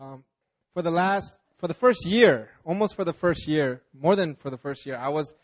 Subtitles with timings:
[0.00, 0.22] Um,
[0.74, 4.48] for the last, for the first year, almost for the first year, more than for
[4.48, 5.34] the first year, I was,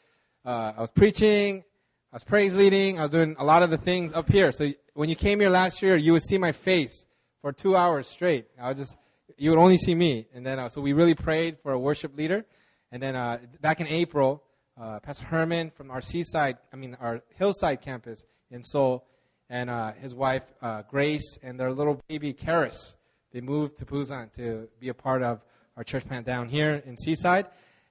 [0.45, 1.65] uh, I was preaching,
[2.12, 4.53] I was praise leading, I was doing a lot of the things up here.
[4.53, 7.04] So when you came here last year, you would see my face
[7.40, 8.46] for two hours straight.
[8.61, 8.96] I was just,
[9.37, 10.28] you would only see me.
[10.32, 12.44] And then, uh, so we really prayed for a worship leader.
[12.92, 14.40] And then uh, back in April,
[14.80, 19.05] uh, Pastor Hermann from our Seaside, I mean our Hillside campus in Seoul,
[19.50, 22.95] and uh, his wife uh, Grace and their little baby Karis,
[23.34, 25.42] they moved to Busan to be a part of
[25.77, 27.46] our church plant down here in Seaside.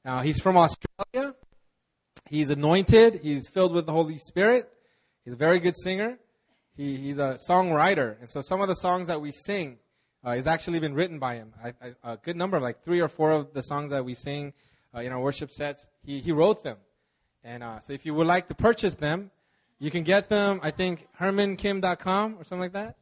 [0.05, 1.35] Uh, he's from Australia.
[2.29, 3.19] He's anointed.
[3.21, 4.69] He's filled with the Holy Spirit.
[5.25, 6.17] He's a very good singer.
[6.77, 9.77] He, he's a songwriter, and so some of the songs that we sing
[10.23, 11.53] uh, has actually been written by him.
[11.61, 14.53] I, I, a good number, like three or four of the songs that we sing
[14.95, 16.77] uh, in our worship sets, he, he wrote them.
[17.43, 19.29] And uh, so if you would like to purchase them,
[19.77, 22.95] you can get them, I think, hermankim.com or something like that.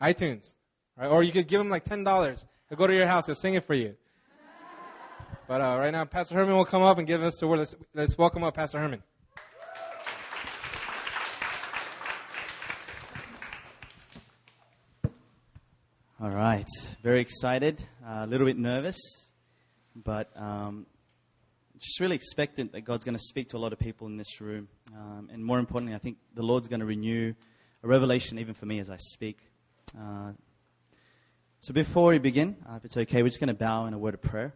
[0.00, 0.54] iTunes.
[1.00, 1.08] Right?
[1.08, 2.44] Or you could give him like $10.
[2.68, 3.96] He'll go to your house, he'll sing it for you.
[5.48, 7.60] But uh, right now, Pastor Hermann will come up and give us the word.
[7.60, 9.02] Let's, let's welcome up Pastor Hermann.
[16.22, 16.68] All right.
[17.02, 18.98] Very excited, uh, a little bit nervous,
[19.96, 20.84] but um,
[21.78, 24.38] just really expectant that God's going to speak to a lot of people in this
[24.38, 24.68] room.
[24.94, 27.32] Um, and more importantly, I think the Lord's going to renew
[27.82, 29.38] a revelation even for me as I speak.
[29.98, 30.32] Uh,
[31.62, 33.98] so before we begin, uh, if it's okay, we're just going to bow in a
[33.98, 34.54] word of prayer.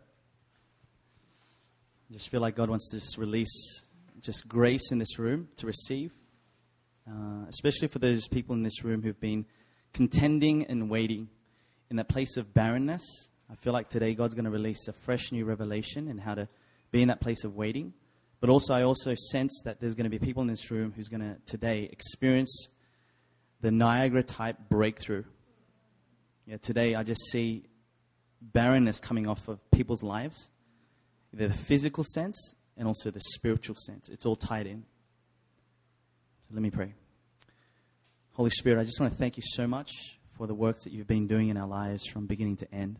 [2.08, 3.83] I just feel like God wants to just release
[4.20, 6.12] just grace in this room to receive,
[7.06, 9.44] uh, especially for those people in this room who've been
[9.92, 11.28] contending and waiting
[11.91, 13.02] in that place of barrenness.
[13.52, 16.48] I feel like today God's going to release a fresh new revelation in how to
[16.91, 17.92] be in that place of waiting.
[18.41, 21.08] But also, I also sense that there's going to be people in this room who's
[21.08, 22.69] going to today experience
[23.60, 25.25] the Niagara type breakthrough.
[26.47, 27.64] Yeah, today I just see
[28.42, 30.50] barrenness coming off of people's lives,
[31.33, 34.11] the physical sense and also the spiritual sense.
[34.11, 34.84] It's all tied in.
[36.43, 36.93] So let me pray.
[38.33, 39.91] Holy Spirit, I just want to thank you so much
[40.37, 42.99] for the work that you've been doing in our lives from beginning to end.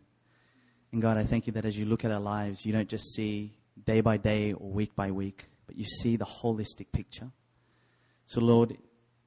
[0.93, 3.13] And God, I thank you that as you look at our lives, you don't just
[3.15, 7.31] see day by day or week by week, but you see the holistic picture.
[8.27, 8.79] So, Lord,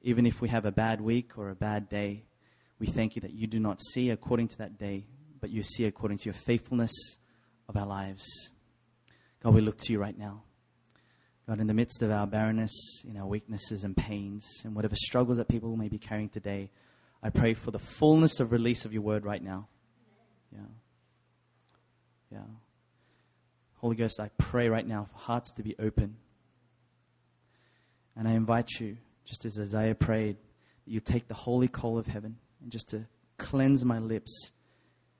[0.02, 2.24] even if we have a bad week or a bad day,
[2.78, 5.04] we thank you that you do not see according to that day,
[5.40, 6.92] but you see according to your faithfulness
[7.68, 8.24] of our lives.
[9.42, 10.42] God, we look to you right now.
[11.48, 15.38] God, in the midst of our barrenness, in our weaknesses and pains, and whatever struggles
[15.38, 16.70] that people may be carrying today,
[17.22, 19.68] I pray for the fullness of release of your word right now.
[20.52, 20.66] Yeah.
[22.30, 22.44] Yeah.
[23.76, 26.16] Holy Ghost, I pray right now for hearts to be open.
[28.16, 30.36] And I invite you, just as Isaiah prayed,
[30.84, 34.50] that you take the holy coal of heaven and just to cleanse my lips,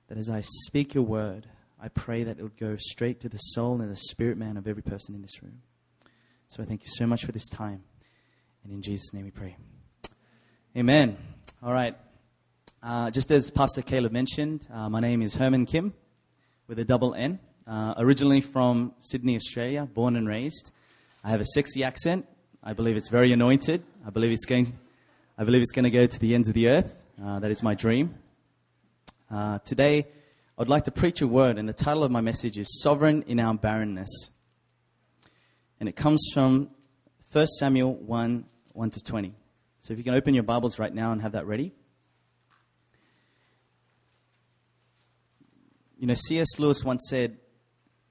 [0.07, 1.47] that as I speak your word,
[1.81, 4.67] I pray that it would go straight to the soul and the spirit man of
[4.67, 5.61] every person in this room.
[6.49, 7.83] So I thank you so much for this time.
[8.63, 9.55] And in Jesus' name we pray.
[10.75, 11.17] Amen.
[11.63, 11.95] All right.
[12.81, 15.93] Uh, just as Pastor Caleb mentioned, uh, my name is Hermann Kim
[16.67, 17.39] with a double N.
[17.67, 20.71] Uh, originally from Sydney, Australia, born and raised.
[21.23, 22.25] I have a sexy accent.
[22.63, 23.83] I believe it's very anointed.
[24.05, 24.73] I believe it's going.
[25.37, 26.95] I believe it's going to go to the ends of the earth.
[27.21, 28.15] Uh, that is my dream.
[29.29, 30.07] Uh, today,
[30.57, 33.41] I'd like to preach a word, and the title of my message is "Sovereign in
[33.41, 34.31] Our Barrenness,"
[35.81, 36.69] and it comes from
[37.33, 39.35] 1 Samuel 1 1 to 20.
[39.81, 41.73] So, if you can open your Bibles right now and have that ready.
[45.97, 46.57] You know, C.S.
[46.57, 47.37] Lewis once said,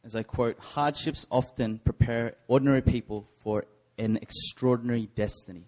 [0.04, 3.64] as I quote, hardships often prepare ordinary people for
[3.97, 5.64] an extraordinary destiny.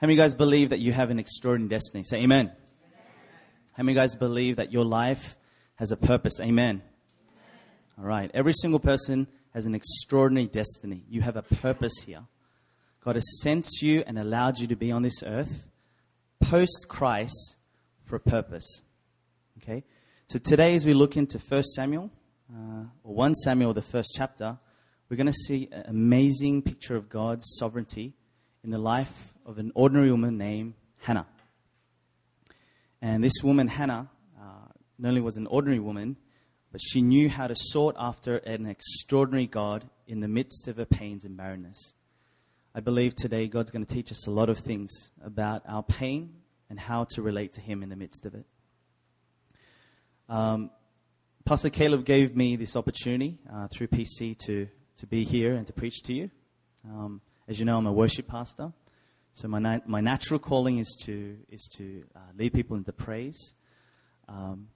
[0.00, 2.04] How many of you guys believe that you have an extraordinary destiny?
[2.04, 2.50] Say amen.
[3.74, 5.36] How many of you guys believe that your life
[5.74, 6.40] has a purpose?
[6.40, 6.48] Amen.
[6.48, 6.82] amen.
[7.98, 8.30] All right.
[8.32, 11.04] Every single person has an extraordinary destiny.
[11.10, 12.22] You have a purpose here.
[13.04, 15.66] God has sent you and allowed you to be on this earth
[16.40, 17.56] post Christ
[18.06, 18.80] for a purpose.
[19.62, 19.84] Okay?
[20.28, 22.10] So today, as we look into 1 Samuel,
[22.50, 24.56] uh, or 1 Samuel, the first chapter,
[25.10, 28.14] we're going to see an amazing picture of God's sovereignty
[28.64, 31.26] in the life of an ordinary woman named Hannah.
[33.02, 34.08] And this woman, Hannah,
[34.40, 36.16] uh, not only was an ordinary woman,
[36.70, 40.84] but she knew how to sort after an extraordinary God in the midst of her
[40.84, 41.94] pains and barrenness.
[42.76, 46.34] I believe today God's going to teach us a lot of things about our pain
[46.68, 48.46] and how to relate to Him in the midst of it.
[50.28, 50.70] Um,
[51.44, 54.68] Pastor Caleb gave me this opportunity uh, through PC to,
[54.98, 56.30] to be here and to preach to you.
[56.84, 58.72] Um, as you know, I'm a worship pastor.
[59.32, 63.54] So my, na- my natural calling is to, is to uh, lead people into praise.
[64.28, 64.68] Um,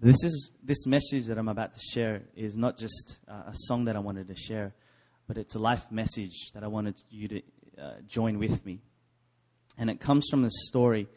[0.00, 3.86] this is this message that I'm about to share is not just uh, a song
[3.86, 4.74] that I wanted to share,
[5.26, 7.42] but it's a life message that I wanted you to
[7.80, 8.80] uh, join with me.
[9.78, 11.08] And it comes from the story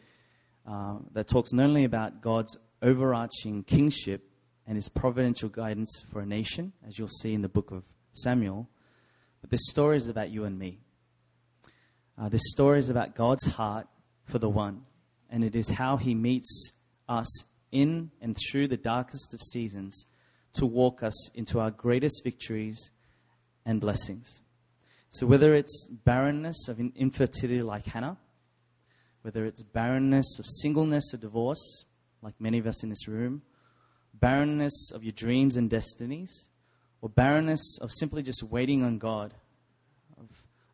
[0.68, 4.30] uh, that talks not only about God's overarching kingship
[4.65, 7.83] and his providential guidance for a nation, as you'll see in the book of
[8.13, 8.69] Samuel,
[9.41, 10.80] but this story is about you and me.
[12.19, 13.88] Uh, this story is about God's heart
[14.25, 14.81] for the one,
[15.30, 16.71] and it is how he meets
[17.07, 20.06] us in and through the darkest of seasons
[20.51, 22.92] to walk us into our greatest victories
[23.66, 24.42] and blessings.
[25.12, 28.18] So, whether it's barrenness of infertility like Hannah,
[29.22, 31.86] whether it's barrenness of singleness or divorce,
[32.22, 33.44] like many of us in this room,
[34.13, 36.50] barrenness of your dreams and destinies,
[37.01, 39.33] or barrenness of simply just waiting on God,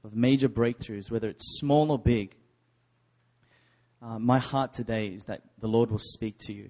[0.06, 2.36] of major breakthroughs, whether it's small or big,
[4.02, 6.70] uh, my heart today is that the Lord will speak to you.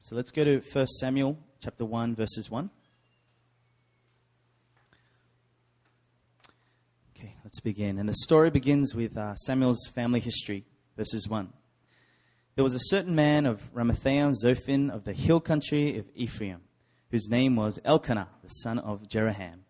[0.00, 2.68] So let's go to 1 Samuel chapter 1, verses 1.
[7.16, 8.00] Okay, let's begin.
[8.00, 10.64] And the story begins with uh, Samuel's family history,
[10.96, 11.52] verses 1.
[12.56, 16.62] There was a certain man of Ramathaim Zophim of the hill country of Ephraim,
[17.12, 19.60] whose name was Elkanah, the son of Jeroham,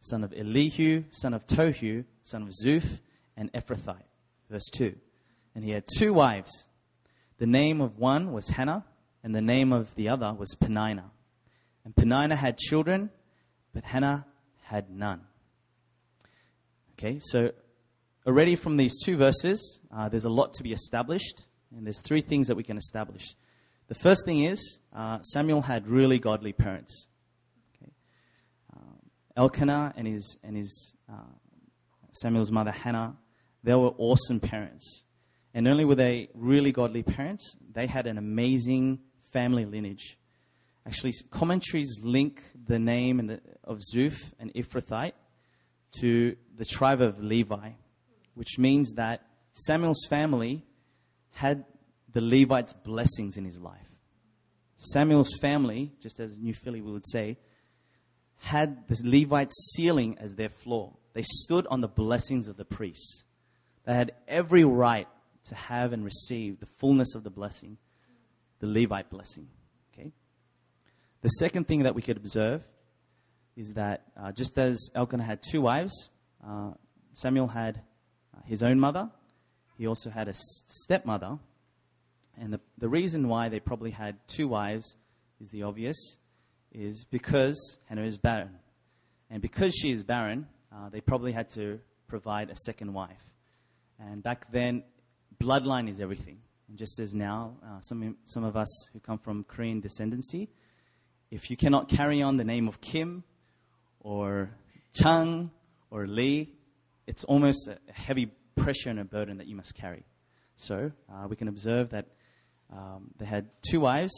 [0.00, 3.00] son of Elihu, son of Tohu, son of Zuph,
[3.36, 4.02] and Ephrathite.
[4.50, 4.94] Verse 2.
[5.54, 6.66] And he had two wives.
[7.38, 8.84] The name of one was Hannah
[9.22, 11.10] and the name of the other was Peninnah.
[11.84, 13.10] And Peninnah had children,
[13.72, 14.26] but Hannah
[14.62, 15.22] had none.
[16.92, 17.52] Okay, so
[18.26, 21.44] already from these two verses, uh, there's a lot to be established,
[21.74, 23.34] and there's three things that we can establish.
[23.88, 27.06] The first thing is uh, Samuel had really godly parents.
[29.40, 31.32] Elkanah and his and his uh,
[32.12, 33.16] Samuel's mother Hannah,
[33.64, 35.04] they were awesome parents.
[35.54, 38.98] And not only were they really godly parents, they had an amazing
[39.32, 40.18] family lineage.
[40.86, 45.14] Actually, commentaries link the name the, of Zuph and Ephrathite
[46.00, 47.70] to the tribe of Levi,
[48.34, 49.22] which means that
[49.52, 50.66] Samuel's family
[51.30, 51.64] had
[52.12, 53.88] the Levites' blessings in his life.
[54.76, 57.38] Samuel's family, just as New Philly would say,
[58.40, 60.96] had the Levites' ceiling as their floor.
[61.12, 63.24] They stood on the blessings of the priests.
[63.84, 65.08] They had every right
[65.44, 67.78] to have and receive the fullness of the blessing
[68.60, 69.48] the Levite blessing.
[69.92, 70.12] Okay?
[71.22, 72.62] The second thing that we could observe
[73.56, 76.10] is that uh, just as Elkanah had two wives,
[76.46, 76.72] uh,
[77.14, 77.82] Samuel had
[78.34, 79.10] uh, his own mother,
[79.76, 81.38] he also had a stepmother.
[82.38, 84.96] And the, the reason why they probably had two wives
[85.40, 86.16] is the obvious,
[86.72, 88.58] is because Hannah is barren.
[89.30, 93.22] And because she is barren, uh, they probably had to provide a second wife.
[93.98, 94.82] And back then,
[95.40, 96.38] bloodline is everything.
[96.68, 100.48] And just as now, uh, some, some of us who come from Korean descendancy,
[101.30, 103.24] if you cannot carry on the name of Kim
[104.00, 104.50] or
[104.94, 105.50] Chang
[105.90, 106.52] or Lee,
[107.06, 108.26] it's almost a heavy
[108.56, 110.04] pressure and a burden that you must carry.
[110.56, 112.06] So uh, we can observe that
[112.72, 114.12] um, they had two wives.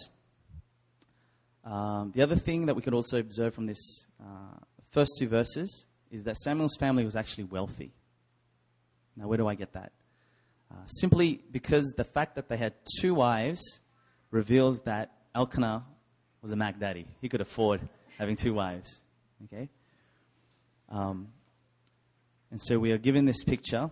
[1.64, 4.58] Um, the other thing that we could also observe from this uh,
[4.90, 7.92] first two verses is that Samuel's family was actually wealthy.
[9.16, 9.92] Now, where do I get that?
[10.70, 13.60] Uh, simply because the fact that they had two wives
[14.30, 15.84] reveals that Elkanah
[16.40, 17.06] was a Mac daddy.
[17.20, 17.80] He could afford
[18.18, 19.00] having two wives.
[19.44, 19.68] Okay?
[20.88, 21.28] Um,
[22.50, 23.90] and so we are given this picture.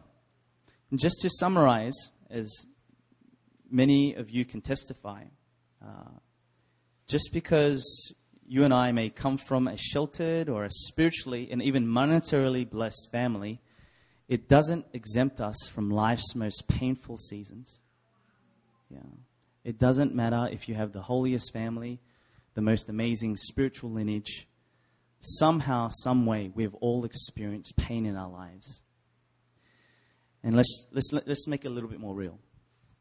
[0.90, 1.94] And just to summarize,
[2.28, 2.50] as
[3.70, 5.24] many of you can testify,
[5.82, 6.10] uh,
[7.10, 8.14] just because
[8.46, 13.08] you and I may come from a sheltered or a spiritually and even monetarily blessed
[13.10, 13.60] family,
[14.28, 17.82] it doesn't exempt us from life's most painful seasons.
[18.88, 19.00] Yeah.
[19.64, 22.00] It doesn't matter if you have the holiest family,
[22.54, 24.46] the most amazing spiritual lineage.
[25.20, 28.80] Somehow, some way, we've all experienced pain in our lives.
[30.44, 32.38] And let's, let's, let's make it a little bit more real.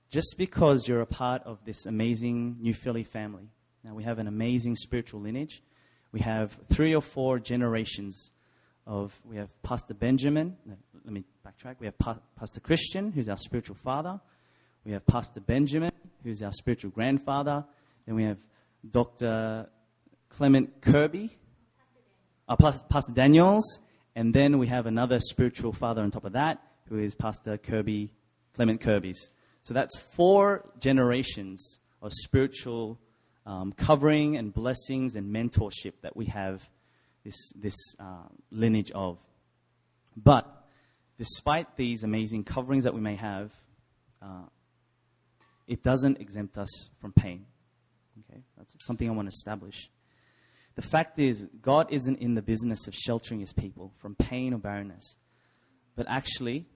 [0.09, 3.49] Just because you're a part of this amazing New Philly family,
[3.83, 5.61] now we have an amazing spiritual lineage.
[6.11, 8.31] We have three or four generations
[8.85, 10.57] of, we have Pastor Benjamin,
[11.05, 11.75] let me backtrack.
[11.79, 14.19] We have pa- Pastor Christian, who's our spiritual father.
[14.83, 15.91] We have Pastor Benjamin,
[16.23, 17.65] who's our spiritual grandfather.
[18.05, 18.37] Then we have
[18.89, 19.67] Dr.
[20.29, 21.37] Clement Kirby,
[22.47, 23.79] uh, Pastor Daniels.
[24.15, 28.11] And then we have another spiritual father on top of that, who is Pastor Kirby,
[28.55, 29.29] Clement Kirby's.
[29.61, 32.99] So that's four generations of spiritual
[33.49, 36.69] um, covering and blessings and mentorship that we have
[37.25, 39.17] this, this uh, lineage of.
[40.15, 40.45] But
[41.17, 43.51] despite these amazing coverings that we may have,
[44.21, 44.43] uh,
[45.67, 46.69] it doesn't exempt us
[47.01, 47.47] from pain.
[48.19, 48.41] Okay?
[48.55, 49.89] That's something I want to establish.
[50.75, 54.59] The fact is, God isn't in the business of sheltering his people from pain or
[54.59, 55.17] barrenness.
[55.95, 56.67] But actually,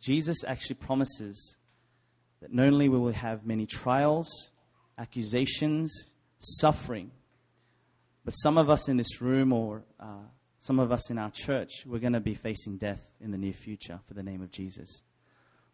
[0.00, 1.56] Jesus actually promises
[2.40, 4.50] that not only will we have many trials,
[4.98, 5.92] accusations,
[6.40, 7.10] suffering,
[8.24, 10.24] but some of us in this room or uh,
[10.58, 13.54] some of us in our church, we're going to be facing death in the near
[13.54, 15.02] future for the name of Jesus.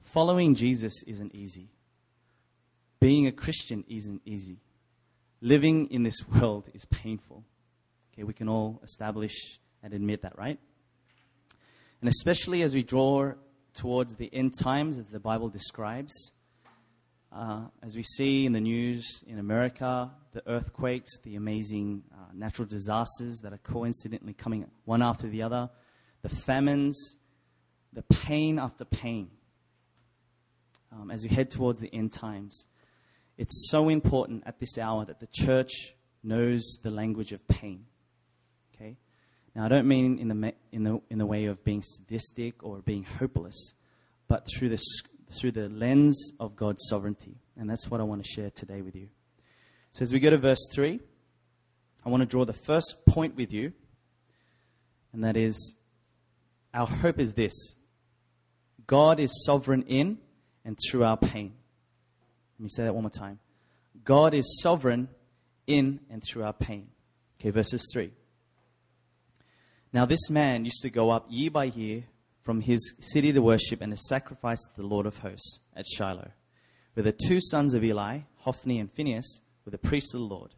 [0.00, 1.70] Following Jesus isn't easy.
[3.00, 4.60] Being a Christian isn't easy.
[5.40, 7.42] Living in this world is painful.
[8.12, 10.58] Okay, we can all establish and admit that, right?
[12.00, 13.32] And especially as we draw
[13.72, 16.12] towards the end times that the Bible describes,
[17.34, 22.66] uh, as we see in the news in America, the earthquakes, the amazing uh, natural
[22.66, 25.68] disasters that are coincidentally coming one after the other,
[26.22, 27.16] the famines,
[27.92, 29.30] the pain after pain,
[30.92, 32.68] um, as we head towards the end times,
[33.36, 37.84] it's so important at this hour that the church knows the language of pain.
[38.74, 38.96] Okay?
[39.56, 42.78] Now, I don't mean in the, in the, in the way of being sadistic or
[42.78, 43.72] being hopeless,
[44.28, 44.80] but through the
[45.34, 47.36] through the lens of God's sovereignty.
[47.56, 49.08] And that's what I want to share today with you.
[49.92, 51.00] So, as we go to verse 3,
[52.04, 53.72] I want to draw the first point with you,
[55.12, 55.76] and that is
[56.72, 57.76] our hope is this
[58.86, 60.18] God is sovereign in
[60.64, 61.54] and through our pain.
[62.58, 63.38] Let me say that one more time.
[64.04, 65.08] God is sovereign
[65.66, 66.88] in and through our pain.
[67.40, 68.10] Okay, verses 3.
[69.92, 72.04] Now, this man used to go up year by year
[72.44, 76.30] from his city to worship and to sacrifice to the Lord of hosts at Shiloh,
[76.92, 80.54] where the two sons of Eli, Hophni and Phinehas, were the priests of the Lord.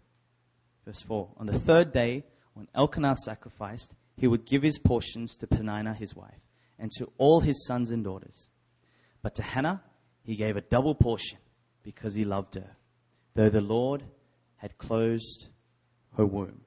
[0.85, 2.25] Verse 4 On the third day,
[2.55, 6.41] when Elkanah sacrificed, he would give his portions to Peninnah his wife,
[6.79, 8.51] and to all his sons and daughters.
[9.23, 9.83] But to Hannah
[10.23, 11.39] he gave a double portion,
[11.83, 12.77] because he loved her,
[13.35, 14.03] though the Lord
[14.57, 15.49] had closed
[16.17, 16.63] her womb.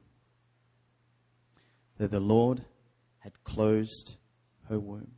[1.98, 2.64] Though the Lord
[3.20, 4.16] had closed
[4.70, 5.12] her womb.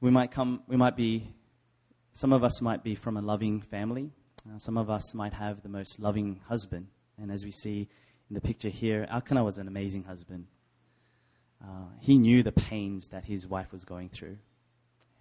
[0.00, 1.34] We might come, we might be,
[2.12, 4.10] some of us might be from a loving family.
[4.48, 6.88] Uh, some of us might have the most loving husband.
[7.20, 7.88] And as we see
[8.28, 10.46] in the picture here, Elkanah was an amazing husband.
[11.62, 14.36] Uh, he knew the pains that his wife was going through.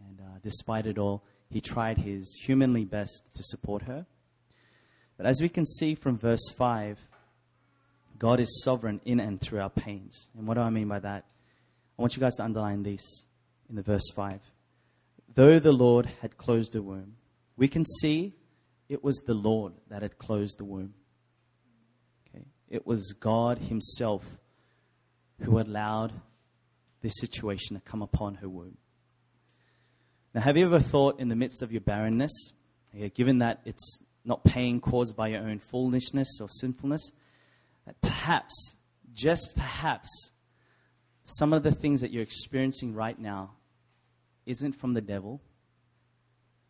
[0.08, 4.06] And uh, despite it all, he tried his humanly best to support her.
[5.18, 7.00] But as we can see from verse 5,
[8.18, 10.30] God is sovereign in and through our pains.
[10.38, 11.26] And what do I mean by that?
[11.98, 13.26] I want you guys to underline this
[13.70, 14.40] in the verse 5.
[15.34, 17.16] Though the Lord had closed the womb,
[17.58, 18.34] we can see
[18.88, 20.94] it was the Lord that had closed the womb.
[22.30, 22.46] Okay?
[22.70, 24.24] It was God Himself
[25.42, 26.14] who allowed
[27.02, 28.78] this situation to come upon her womb.
[30.34, 32.54] Now, have you ever thought in the midst of your barrenness,
[33.14, 37.12] given that it's not pain caused by your own foolishness or sinfulness,
[37.86, 38.76] that perhaps,
[39.14, 40.10] just perhaps,
[41.24, 43.52] some of the things that you're experiencing right now
[44.46, 45.42] isn't from the devil.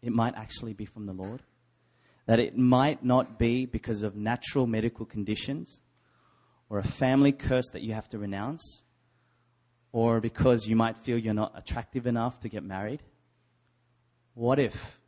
[0.02, 1.42] It might actually be from the Lord.
[2.26, 5.82] That it might not be because of natural medical conditions
[6.70, 8.84] or a family curse that you have to renounce
[9.92, 13.02] or because you might feel you're not attractive enough to get married.
[14.34, 15.00] What if,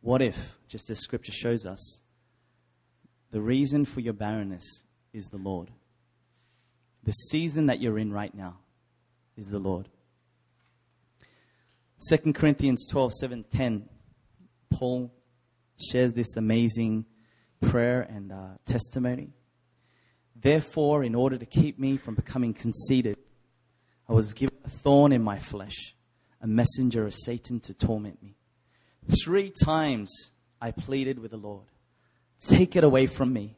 [0.00, 2.00] what if, just as scripture shows us,
[3.30, 4.82] the reason for your barrenness
[5.18, 5.70] is the Lord.
[7.02, 8.56] The season that you're in right now
[9.36, 9.88] is the Lord.
[12.08, 13.88] 2 Corinthians 12, 7, 10,
[14.70, 15.12] Paul
[15.90, 17.04] shares this amazing
[17.60, 19.30] prayer and uh, testimony.
[20.40, 23.18] Therefore, in order to keep me from becoming conceited,
[24.08, 25.96] I was given a thorn in my flesh,
[26.40, 28.36] a messenger of Satan to torment me.
[29.24, 30.10] Three times
[30.60, 31.66] I pleaded with the Lord,
[32.40, 33.57] Take it away from me.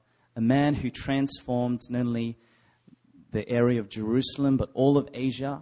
[0.35, 2.37] a man who transformed not only
[3.31, 5.61] the area of Jerusalem, but all of Asia.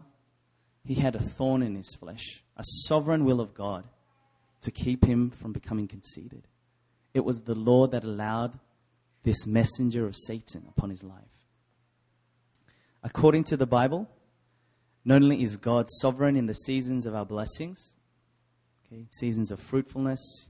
[0.83, 3.85] He had a thorn in his flesh, a sovereign will of God
[4.61, 6.47] to keep him from becoming conceited.
[7.13, 8.59] It was the Lord that allowed
[9.23, 11.23] this messenger of Satan upon his life.
[13.03, 14.09] According to the Bible,
[15.05, 17.95] not only is God sovereign in the seasons of our blessings,
[18.85, 20.49] okay, seasons of fruitfulness,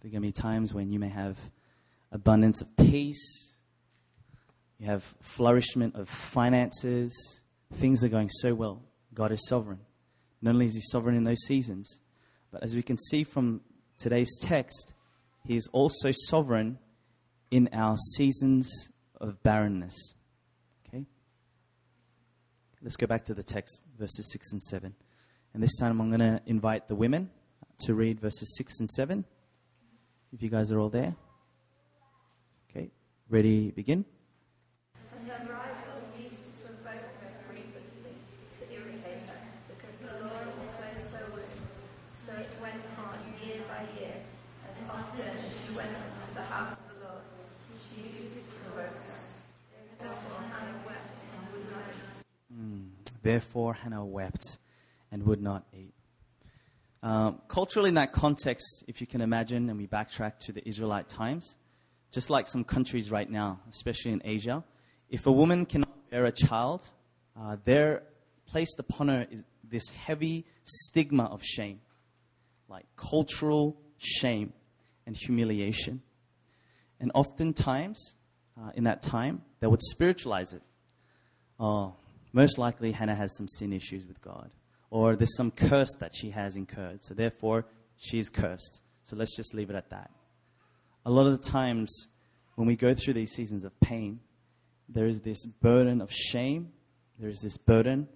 [0.00, 1.36] There are going to be times when you may have
[2.12, 3.54] abundance of peace,
[4.78, 7.40] you have flourishment of finances,
[7.74, 8.82] things are going so well.
[9.14, 9.80] God is sovereign.
[10.42, 12.00] Not only is He sovereign in those seasons,
[12.50, 13.62] but as we can see from
[13.98, 14.92] today's text,
[15.44, 16.78] He is also sovereign
[17.50, 18.70] in our seasons
[19.20, 20.14] of barrenness.
[20.86, 21.04] Okay?
[22.82, 24.94] Let's go back to the text, verses 6 and 7.
[25.54, 27.30] And this time I'm going to invite the women
[27.80, 29.24] to read verses 6 and 7.
[30.32, 31.14] If you guys are all there.
[33.28, 34.04] Ready, begin.
[34.94, 38.14] And her rival used to provoke her grievously
[38.60, 39.34] to irritate her,
[39.66, 41.50] because the Lord had so so would.
[42.24, 44.14] So it went on year by year,
[44.80, 47.22] as often as she went to the house of the Lord,
[47.92, 49.20] she used to provoke her.
[49.98, 53.22] Therefore Hannah wept and would not eat.
[53.22, 54.58] Therefore, Hannah wept
[55.10, 55.94] and would not eat.
[57.02, 61.08] Um, culturally, in that context, if you can imagine, and we backtrack to the Israelite
[61.08, 61.56] times,
[62.12, 64.64] just like some countries right now, especially in Asia,
[65.08, 66.88] if a woman cannot bear a child,
[67.38, 68.02] uh, they're
[68.46, 71.80] placed upon her is this heavy stigma of shame,
[72.68, 74.52] like cultural shame
[75.06, 76.02] and humiliation.
[77.00, 78.14] And oftentimes,
[78.58, 80.62] uh, in that time, they would spiritualize it.
[81.60, 81.96] Oh,
[82.32, 84.50] most likely Hannah has some sin issues with God.
[84.90, 87.04] Or there's some curse that she has incurred.
[87.04, 88.82] So therefore, she's cursed.
[89.02, 90.10] So let's just leave it at that.
[91.06, 92.08] A lot of the times,
[92.56, 94.18] when we go through these seasons of pain,
[94.88, 96.72] there is this burden of shame,
[97.16, 98.08] there is this burden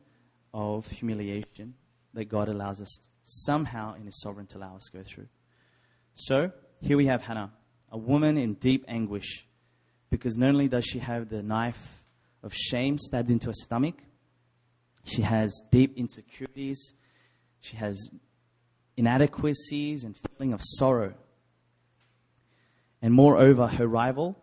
[0.53, 1.75] of humiliation
[2.15, 5.29] that God allows us somehow in His sovereign to allow us to go through.
[6.17, 7.53] So here we have Hannah,
[7.93, 9.47] a woman in deep anguish,
[10.11, 12.03] because not only does she have the knife
[12.43, 14.03] of shame stabbed into her stomach,
[15.05, 16.95] she has deep insecurities,
[17.61, 18.11] she has
[18.97, 21.15] inadequacies and feeling of sorrow.
[23.03, 24.37] And moreover, her rival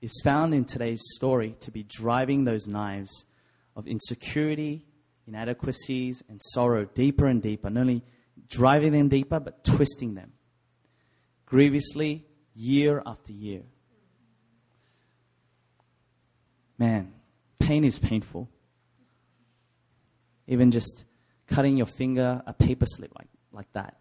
[0.00, 3.24] is found in today's story to be driving those knives
[3.76, 4.84] of insecurity,
[5.26, 8.02] inadequacies, and sorrow deeper and deeper, not only
[8.48, 10.32] driving them deeper, but twisting them
[11.50, 13.62] grievously year after year.
[16.78, 17.12] Man,
[17.58, 18.48] pain is painful.
[20.46, 21.04] Even just
[21.46, 23.98] cutting your finger, a paper slip like, like that.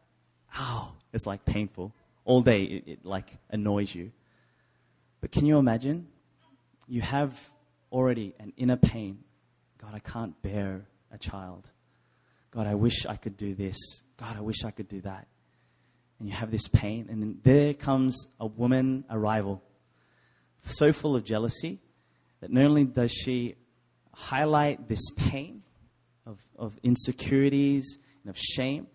[0.58, 1.94] Ow, it's like painful.
[2.30, 4.12] All day it, it like annoys you.
[5.20, 6.08] But can you imagine?
[6.88, 7.34] You have
[7.92, 9.24] already an inner pain.
[9.82, 11.68] God, I can't bear a child.
[12.52, 13.76] God, I wish I could do this.
[14.18, 15.26] God, I wish I could do that.
[16.20, 19.63] And you have this pain, and then there comes a woman, a rival,
[20.65, 21.80] so full of jealousy
[22.42, 23.56] that not only does she
[24.13, 25.63] highlight this pain
[26.28, 28.86] of, of insecurities and of shame,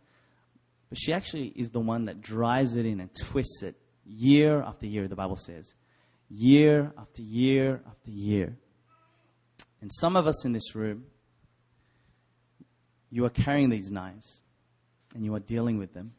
[0.94, 3.74] but she actually is the one that drives it in and twists it
[4.07, 5.74] year after year, the Bible says.
[6.30, 8.57] Year after year after year.
[9.80, 11.07] And some of us in this room,
[13.11, 14.40] you are carrying these knives
[15.16, 16.12] and you are dealing with them.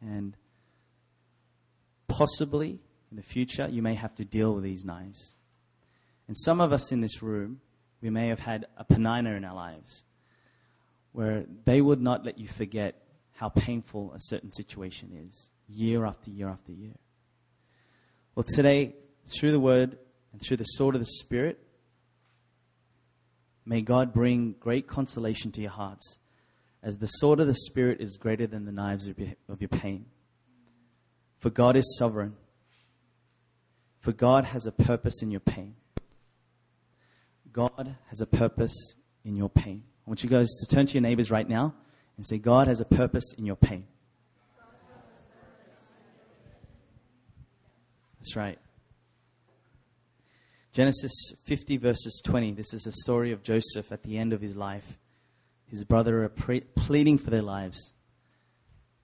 [0.00, 0.36] And
[2.06, 2.78] possibly
[3.10, 5.34] in the future, you may have to deal with these knives.
[6.28, 7.60] And some of us in this room,
[8.00, 10.04] we may have had a Peninnah in our lives
[11.10, 13.02] where they would not let you forget
[13.40, 16.92] how painful a certain situation is, year after year after year.
[18.34, 18.94] Well, today,
[19.34, 19.96] through the Word
[20.30, 21.58] and through the sword of the Spirit,
[23.64, 26.18] may God bring great consolation to your hearts,
[26.82, 30.04] as the sword of the Spirit is greater than the knives of your, pain.
[31.38, 32.36] For God is sovereign.
[34.00, 35.76] For God has a purpose in your pain.
[37.54, 38.92] God has a purpose
[39.24, 39.84] in your pain.
[40.06, 41.72] I want you guys to turn to your neighbors right now
[42.20, 43.86] and say, God has a purpose in your pain.
[48.18, 48.58] That's right.
[50.74, 51.12] Genesis
[51.46, 52.52] 50, verses 20.
[52.52, 54.98] This is a story of Joseph at the end of his life.
[55.64, 57.94] His brother are pre- pleading for their lives.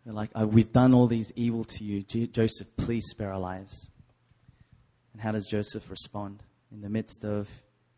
[0.05, 2.03] They're like, oh, We've done all these evil to you.
[2.03, 3.89] J- Joseph, please spare our lives.
[5.15, 7.49] And how does Joseph respond in the midst of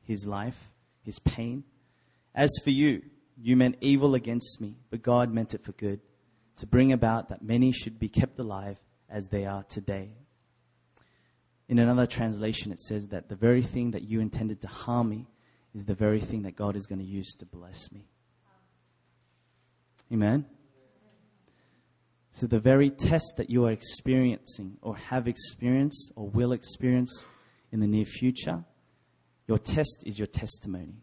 [0.00, 0.70] his life,
[1.02, 1.64] his pain?
[2.36, 3.02] As for you,
[3.40, 6.00] you meant evil against me, but God meant it for good,
[6.56, 10.10] to bring about that many should be kept alive as they are today.
[11.68, 15.26] In another translation, it says that the very thing that you intended to harm me
[15.74, 18.08] is the very thing that God is going to use to bless me.
[20.12, 20.46] Amen.
[22.32, 27.26] So, the very test that you are experiencing, or have experienced, or will experience
[27.72, 28.64] in the near future,
[29.46, 31.02] your test is your testimony.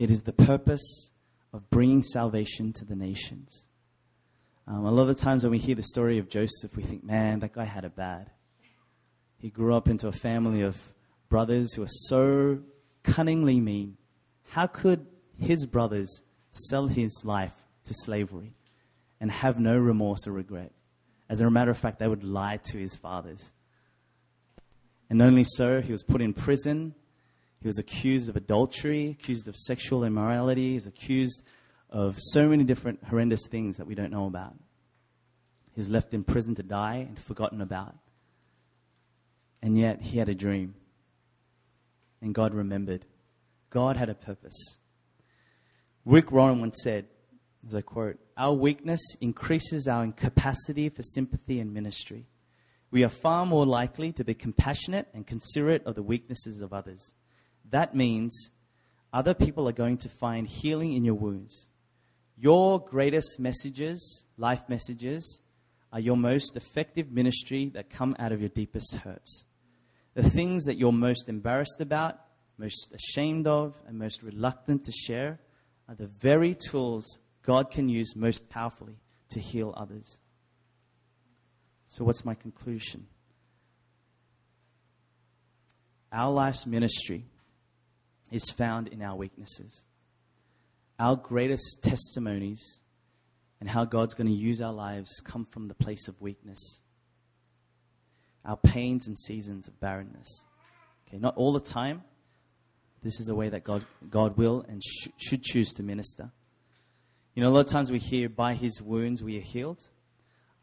[0.00, 1.10] It is the purpose
[1.52, 3.66] of bringing salvation to the nations.
[4.66, 7.04] Um, a lot of the times when we hear the story of Joseph, we think,
[7.04, 8.30] man, that guy had it bad.
[9.36, 10.74] He grew up into a family of
[11.28, 12.60] brothers who were so
[13.02, 13.98] cunningly mean.
[14.48, 15.06] How could
[15.38, 18.54] his brothers sell his life to slavery
[19.20, 20.72] and have no remorse or regret?
[21.28, 23.50] As a matter of fact, they would lie to his fathers.
[25.10, 26.94] And only so, he was put in prison.
[27.60, 31.42] He was accused of adultery, accused of sexual immorality, he's accused
[31.90, 34.54] of so many different horrendous things that we don't know about.
[35.74, 37.96] He's left in prison to die and forgotten about.
[39.62, 40.74] And yet, he had a dream.
[42.22, 43.04] And God remembered.
[43.68, 44.78] God had a purpose.
[46.04, 47.06] Rick Warren once said,
[47.66, 52.26] as I quote, Our weakness increases our incapacity for sympathy and ministry.
[52.90, 57.14] We are far more likely to be compassionate and considerate of the weaknesses of others.
[57.70, 58.50] That means
[59.12, 61.68] other people are going to find healing in your wounds.
[62.36, 65.42] Your greatest messages, life messages,
[65.92, 69.44] are your most effective ministry that come out of your deepest hurts.
[70.14, 72.18] The things that you're most embarrassed about,
[72.58, 75.40] most ashamed of, and most reluctant to share
[75.88, 78.96] are the very tools God can use most powerfully
[79.30, 80.18] to heal others.
[81.86, 83.06] So, what's my conclusion?
[86.12, 87.24] Our life's ministry
[88.30, 89.84] is found in our weaknesses.
[90.98, 92.80] Our greatest testimonies
[93.60, 96.80] and how God's going to use our lives come from the place of weakness.
[98.44, 100.46] Our pains and seasons of barrenness.
[101.06, 102.02] Okay, not all the time.
[103.02, 106.30] This is a way that God, God will and sh- should choose to minister.
[107.34, 109.82] You know, a lot of times we hear, by his wounds we are healed.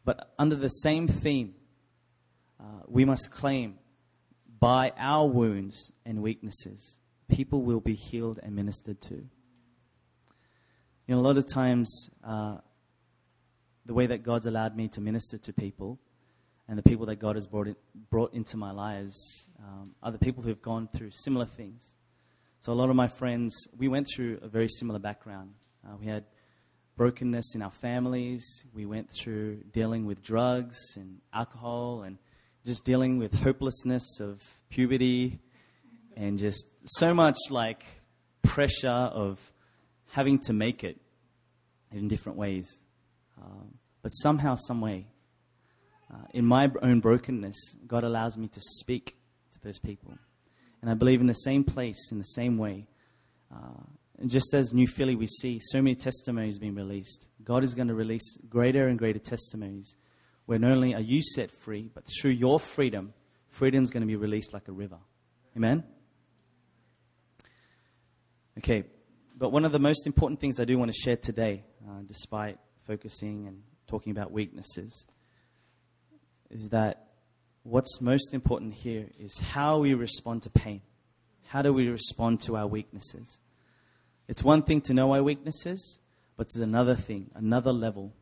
[0.04, 1.54] But under the same theme,
[2.60, 3.78] uh, we must claim,
[4.60, 6.98] by our wounds and weaknesses,
[7.28, 9.14] people will be healed and ministered to.
[9.14, 12.58] You know, a lot of times, uh,
[13.86, 15.98] the way that God's allowed me to minister to people
[16.68, 17.76] and the people that God has brought, in,
[18.10, 21.94] brought into my lives um, are the people who have gone through similar things.
[22.60, 25.54] So, a lot of my friends, we went through a very similar background.
[25.86, 26.24] Uh, we had
[26.96, 32.18] brokenness in our families, we went through dealing with drugs and alcohol, and
[32.66, 35.38] just dealing with hopelessness of puberty,
[36.18, 37.84] and just so much like
[38.42, 39.40] pressure of
[40.10, 41.00] having to make it
[41.92, 42.80] in different ways.
[43.40, 45.06] Um, but somehow, some way,
[46.12, 49.16] uh, in my own brokenness, God allows me to speak
[49.52, 50.18] to those people.
[50.82, 52.88] And I believe in the same place, in the same way.
[53.54, 53.84] Uh,
[54.18, 57.28] and just as New Philly, we see so many testimonies being released.
[57.44, 59.96] God is going to release greater and greater testimonies
[60.46, 63.12] where not only are you set free, but through your freedom,
[63.48, 64.98] freedom is going to be released like a river.
[65.56, 65.84] Amen?
[68.58, 68.82] Okay,
[69.36, 72.58] but one of the most important things I do want to share today, uh, despite
[72.88, 75.06] focusing and talking about weaknesses,
[76.50, 77.06] is that
[77.62, 80.82] what's most important here is how we respond to pain.
[81.46, 83.38] How do we respond to our weaknesses?
[84.26, 86.00] It's one thing to know our weaknesses,
[86.36, 88.12] but it's another thing, another level,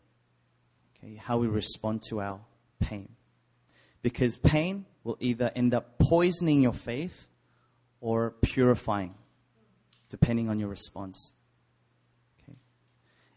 [0.99, 2.41] okay, how we respond to our
[2.79, 3.09] pain.
[4.03, 7.27] Because pain will either end up poisoning your faith
[8.03, 9.15] or purifying,
[10.09, 11.35] depending on your response.
[12.43, 12.57] Okay.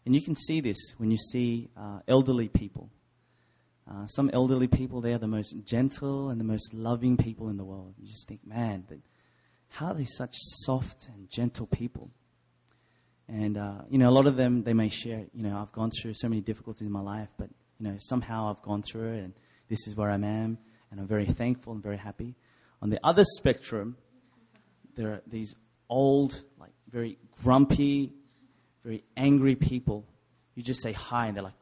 [0.06, 2.90] And you can see this when you see uh, elderly people.
[3.90, 7.56] Uh, some elderly people, they are the most gentle and the most loving people in
[7.56, 7.94] the world.
[7.98, 8.84] You just think, man,
[9.68, 12.10] how are they such soft and gentle people?
[13.28, 15.90] And, uh, you know, a lot of them, they may share, you know, I've gone
[15.90, 19.18] through so many difficulties in my life, but, you know, somehow I've gone through it
[19.24, 19.34] and
[19.68, 20.58] this is where I am
[20.90, 22.34] and I'm very thankful and very happy.
[22.82, 23.96] On the other spectrum,
[24.96, 25.54] there are these
[25.90, 28.14] old, like very grumpy,
[28.84, 30.06] very angry people,
[30.54, 31.52] you just say hi and they're like,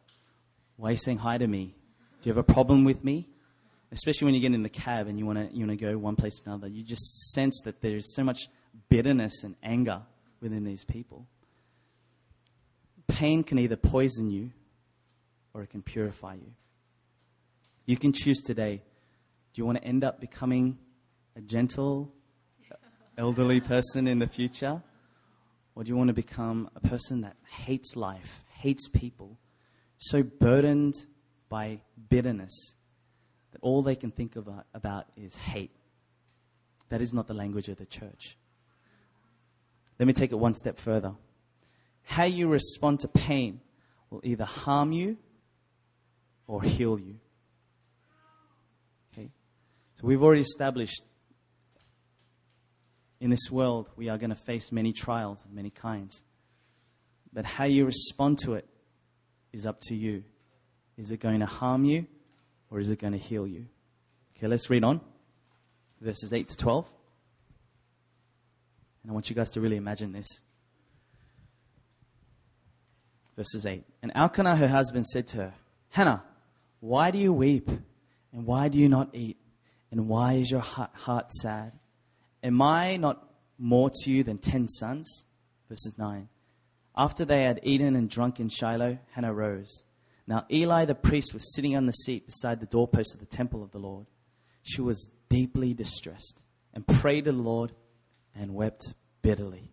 [0.77, 1.75] Why are you saying hi to me?
[2.23, 3.29] Do you have a problem with me?
[3.91, 6.15] Especially when you get in the cab and you want to you wanna go one
[6.15, 6.69] place to another.
[6.69, 8.49] You just sense that there's so much
[8.89, 10.03] bitterness and anger
[10.41, 11.27] within these people.
[13.09, 14.53] Pain can either poison you
[15.55, 16.53] or it can purify you.
[17.87, 18.83] You can choose today.
[19.55, 20.79] Do you want to end up becoming
[21.35, 22.13] a gentle,
[23.19, 24.81] elderly person in the future?
[25.75, 29.37] Or do you want to become a person that hates life, hates people,
[29.99, 30.95] so burdened
[31.49, 32.75] by bitterness
[33.53, 35.73] that all they can think about, uh, about is hate?
[36.89, 38.39] That is not the language of the church.
[39.99, 41.13] Let me take it one step further.
[42.05, 43.61] How you respond to pain
[44.11, 45.19] will either harm you
[46.47, 47.17] or heal you.
[49.13, 49.29] Okay?
[49.97, 51.03] So we've already established
[53.21, 56.23] in this world, we are going to face many trials of many kinds.
[57.33, 58.67] But how you respond to it
[59.53, 60.25] is up to you.
[60.97, 62.07] Is it going to harm you
[62.71, 63.67] or is it going to heal you?
[64.37, 65.01] Okay, let's read on.
[66.01, 66.87] Verses 8 to 12.
[69.03, 70.29] And I want you guys to really imagine this.
[73.37, 73.85] Verses 8.
[74.03, 75.55] And Elkanah, her husband, said to her,
[75.91, 76.23] Hannah,
[76.81, 77.69] why do you weep?
[78.33, 79.37] And why do you not eat?
[79.91, 81.73] And why is your heart, sad?
[82.43, 85.25] Am I not more to you than ten sons?
[85.69, 86.29] Verses 9.
[86.97, 89.85] After they had eaten and drunk in Shiloh, Hannah rose.
[90.27, 93.63] Now Eli the priest was sitting on the seat beside the doorpost of the temple
[93.63, 94.07] of the Lord.
[94.63, 96.43] She was deeply distressed
[96.75, 97.73] and prayed to the Lord
[98.35, 99.73] and wept bitterly.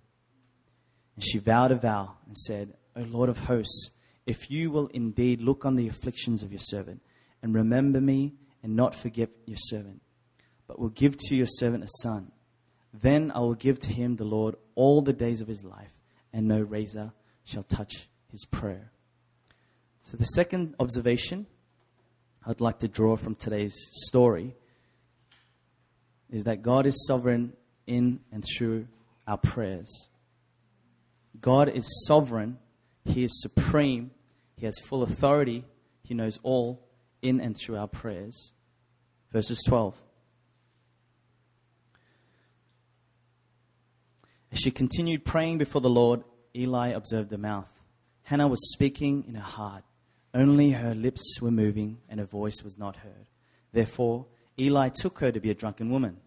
[1.16, 3.92] And she vowed a vow and said, O Lord of hosts,
[4.26, 7.02] if you will indeed look on the afflictions of your servant
[7.42, 10.02] and remember me and not forget your servant,
[10.68, 12.32] but will give to your servant a son,
[13.02, 15.94] then I will give to him the Lord all the days of his life,
[16.34, 18.92] and no razor shall touch his prayer.
[20.02, 21.48] So, the second observation
[22.46, 23.76] I'd like to draw from today's
[24.08, 24.56] story
[26.30, 27.54] is that God is sovereign
[27.88, 28.88] in and through
[29.28, 30.10] our prayers.
[31.42, 32.60] God is sovereign,
[33.04, 34.12] He is supreme,
[34.58, 35.66] He has full authority,
[36.04, 36.88] He knows all
[37.22, 38.54] in and through our prayers.
[39.32, 39.96] Verses 12.
[44.56, 46.24] As she continued praying before the Lord,
[46.56, 47.68] Eli observed the mouth.
[48.24, 49.84] Hannah was speaking in her heart.
[50.34, 53.28] Only her lips were moving, and her voice was not heard.
[53.74, 56.22] Therefore, Eli took her to be a drunken woman.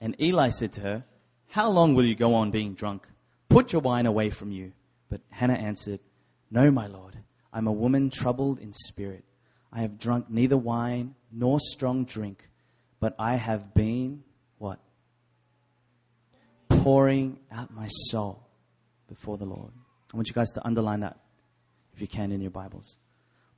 [0.00, 1.04] And Eli said to her,
[1.48, 3.08] How long will you go on being drunk?
[3.48, 4.70] Put your wine away from you.
[5.08, 5.98] But Hannah answered,
[6.52, 7.18] No, my Lord.
[7.52, 9.24] I'm a woman troubled in spirit.
[9.72, 12.48] I have drunk neither wine nor strong drink,
[13.00, 14.22] but I have been?
[16.84, 18.46] Pouring out my soul
[19.08, 19.70] before the Lord.
[20.12, 21.16] I want you guys to underline that
[21.94, 22.98] if you can in your Bibles.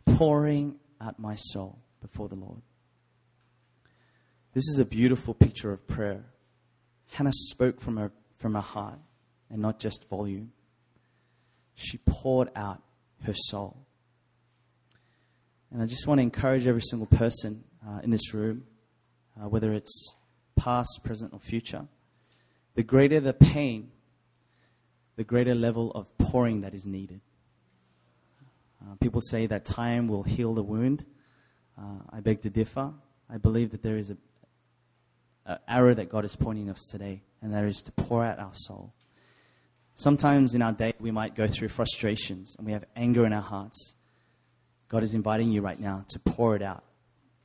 [0.05, 2.62] Pouring out my soul before the Lord.
[4.55, 6.25] This is a beautiful picture of prayer.
[7.15, 9.01] Hannah spoke from her, from her heart
[9.51, 10.53] and not just volume.
[11.75, 12.81] She poured out
[13.25, 13.77] her soul.
[15.73, 18.67] And I just want to encourage every single person uh, in this room,
[19.37, 20.15] uh, whether it's
[20.55, 21.89] past, present, or future,
[22.77, 23.91] the greater the pain,
[25.17, 27.21] the greater level of pouring that is needed.
[28.81, 31.05] Uh, people say that time will heal the wound.
[31.77, 32.93] Uh, I beg to differ.
[33.29, 34.17] I believe that there is a,
[35.47, 38.53] a arrow that God is pointing us today, and that is to pour out our
[38.53, 38.93] soul.
[39.95, 43.43] Sometimes in our day, we might go through frustrations and we have anger in our
[43.43, 43.95] hearts.
[44.89, 46.85] God is inviting you right now to pour it out.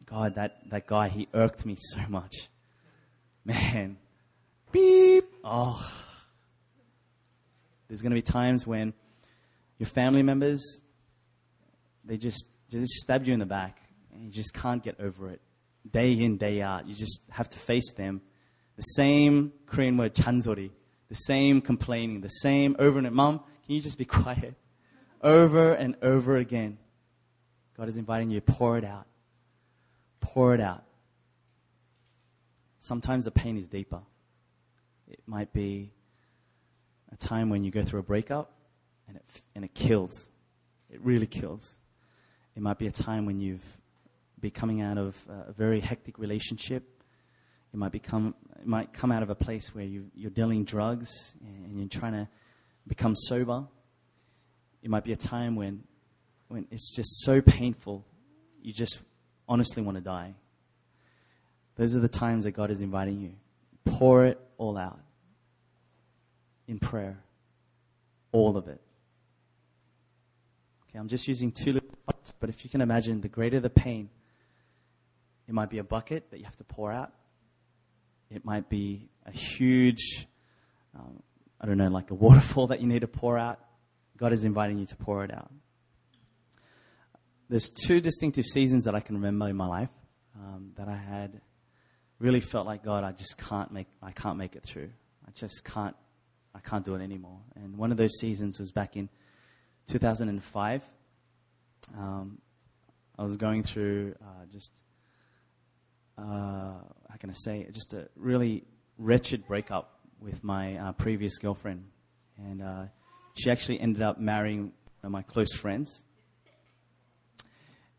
[0.06, 2.50] God, that, that guy, he irked me so much.
[3.46, 3.96] Man.
[4.72, 5.21] Beep.
[5.43, 5.91] Oh.
[7.88, 8.93] There's going to be times when
[9.77, 10.63] your family members,
[12.06, 13.82] they just, they just stabbed you in the back
[14.13, 15.41] and you just can't get over it.
[15.89, 16.88] Day in, day out.
[16.88, 18.21] You just have to face them.
[18.77, 20.69] The same Korean word, chansori.
[21.10, 22.21] The same complaining.
[22.21, 23.15] The same over and over.
[23.15, 24.56] Mom, can you just be quiet?
[25.21, 26.77] Over and over again.
[27.77, 29.08] God is inviting you to pour it out.
[30.19, 30.84] Pour it out.
[32.80, 34.01] Sometimes the pain is deeper.
[35.12, 35.91] It might be
[37.12, 38.54] a time when you go through a breakup
[39.10, 39.24] and it,
[39.56, 40.30] and it kills.
[40.89, 41.76] It really kills.
[42.56, 43.65] It might be a time when you've
[44.39, 47.04] been coming out of a very hectic relationship.
[47.74, 51.34] It might become it might come out of a place where you, you're dealing drugs
[51.41, 52.28] and you're trying to
[52.88, 53.65] become sober.
[54.82, 55.84] It might be a time when
[56.47, 58.06] when it's just so painful,
[58.62, 59.00] you just
[59.47, 60.36] honestly want to die.
[61.76, 63.34] Those are the times that God is inviting you.
[63.86, 65.00] Pour it all out
[66.67, 67.20] in prayer.
[68.32, 68.82] All of it.
[70.89, 73.70] Okay, I'm just using two little thoughts, but if you can imagine, the greater the
[73.70, 74.10] pain,
[75.48, 77.12] it might be a bucket that you have to pour out.
[78.30, 80.28] It might be a huge,
[80.98, 81.22] um,
[81.60, 83.60] I don't know, like a waterfall that you need to pour out.
[84.17, 85.52] God is inviting you to pour it out
[87.52, 89.89] there's two distinctive seasons that I can remember in my life
[90.39, 91.41] um, that I had
[92.22, 94.90] really felt like God, I just can't make, I can't make it through.
[95.28, 95.96] I just can't,
[96.54, 97.40] I can't do it anymore.
[97.56, 99.10] And one of those seasons was back in
[99.88, 100.84] 2005.
[101.98, 102.38] Um,
[103.18, 104.72] I was going through uh, just,
[106.18, 108.64] uh, how can I say, just a really
[108.98, 111.86] wretched breakup with my uh, previous girlfriend,
[112.38, 112.84] and uh,
[113.34, 114.72] she actually ended up marrying
[115.04, 116.04] my close friends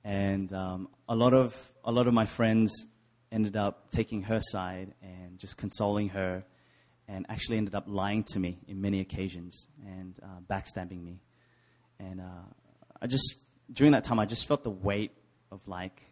[0.05, 1.55] and um, a lot of
[1.85, 2.87] a lot of my friends
[3.33, 6.45] ended up taking her side and just consoling her,
[7.09, 11.21] and actually ended up lying to me in many occasions and uh, backstabbing me.
[11.99, 12.45] And uh,
[13.01, 13.39] I just
[13.73, 15.13] during that time, I just felt the weight
[15.51, 16.03] of like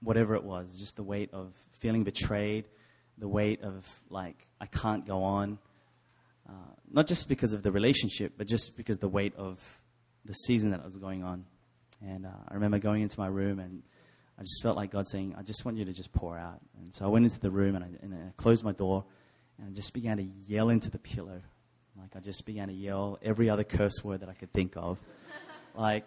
[0.00, 2.66] whatever it was, just the weight of feeling betrayed,
[3.18, 5.58] the weight of like I can't go on,
[6.48, 6.52] uh,
[6.90, 9.60] not just because of the relationship, but just because the weight of
[10.24, 11.44] the season that was going on.
[12.02, 13.82] And uh, I remember going into my room and
[14.38, 16.60] I just felt like God saying, I just want you to just pour out.
[16.80, 19.04] And so I went into the room and I, and I closed my door
[19.58, 21.40] and I just began to yell into the pillow.
[21.96, 24.98] Like I just began to yell every other curse word that I could think of.
[25.76, 26.04] like,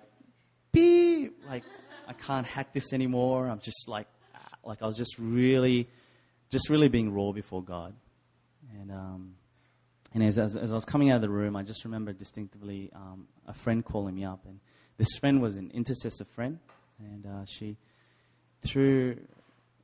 [0.73, 1.63] beep, like
[2.07, 3.47] I can't hack this anymore.
[3.47, 5.87] I'm just like, ah, like I was just really,
[6.49, 7.95] just really being raw before God.
[8.79, 9.35] And, um,
[10.13, 12.89] and as, as, as I was coming out of the room, I just remember distinctively
[12.93, 14.45] um, a friend calling me up.
[14.45, 14.59] And
[14.97, 16.59] this friend was an intercessor friend.
[16.99, 17.77] And uh, she,
[18.67, 19.19] through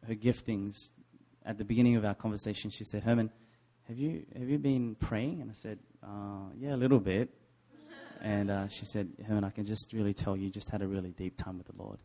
[0.08, 0.76] her giftings,
[1.46, 3.32] at the beginning of our conversation, she said, Hermann,
[3.88, 5.42] have you, have you been praying?
[5.42, 7.30] And I said, uh, Yeah, a little bit.
[8.22, 11.12] And uh, she said, Hermann, I can just really tell you just had a really
[11.12, 12.00] deep time with the Lord.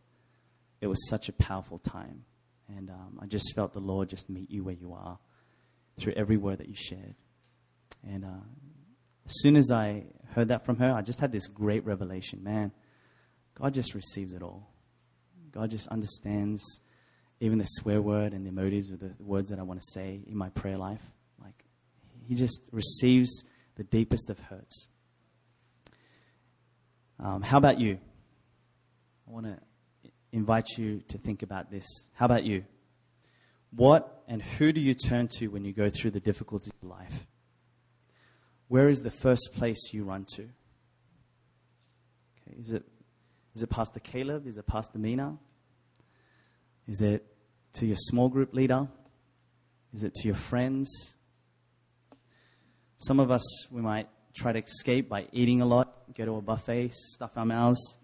[0.81, 2.25] It was such a powerful time.
[2.67, 5.17] And um, I just felt the Lord just meet you where you are
[5.97, 7.15] through every word that you shared.
[8.07, 8.43] And uh,
[9.25, 12.71] as soon as I heard that from her, I just had this great revelation man,
[13.55, 14.68] God just receives it all.
[15.51, 16.63] God just understands
[17.39, 20.21] even the swear word and the motives of the words that I want to say
[20.27, 21.01] in my prayer life.
[21.41, 21.63] Like,
[22.27, 23.43] He just receives
[23.75, 24.87] the deepest of hurts.
[27.19, 27.99] Um, how about you?
[29.27, 29.57] I want to
[30.31, 31.85] invite you to think about this.
[32.13, 32.65] How about you?
[33.71, 37.27] What and who do you turn to when you go through the difficulties of life?
[38.67, 40.43] Where is the first place you run to?
[42.41, 42.83] Okay, is it
[43.59, 44.47] is it Pastor Caleb?
[44.47, 45.35] Is it Pastor Mina?
[46.87, 47.25] Is it
[47.73, 48.87] to your small group leader?
[49.93, 51.13] Is it to your friends?
[52.99, 56.41] Some of us, we might try to escape by eating a lot, go to a
[56.41, 57.97] buffet, stuff our mouths.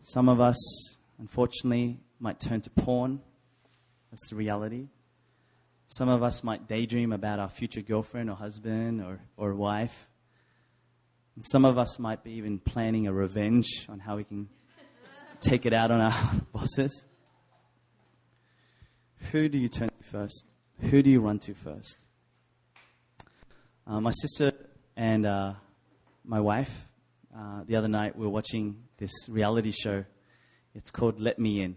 [0.00, 3.20] Some of us, unfortunately, might turn to porn.
[4.10, 4.86] That's the reality.
[5.88, 10.08] Some of us might daydream about our future girlfriend or husband or, or wife.
[11.36, 14.48] And some of us might be even planning a revenge on how we can
[15.40, 17.04] take it out on our bosses.
[19.30, 20.46] Who do you turn to first?
[20.80, 22.06] Who do you run to first?
[23.86, 24.52] Uh, my sister
[24.96, 25.54] and uh,
[26.24, 26.86] my wife,
[27.36, 30.04] uh, the other night, we were watching this reality show.
[30.74, 31.76] It's called Let Me In,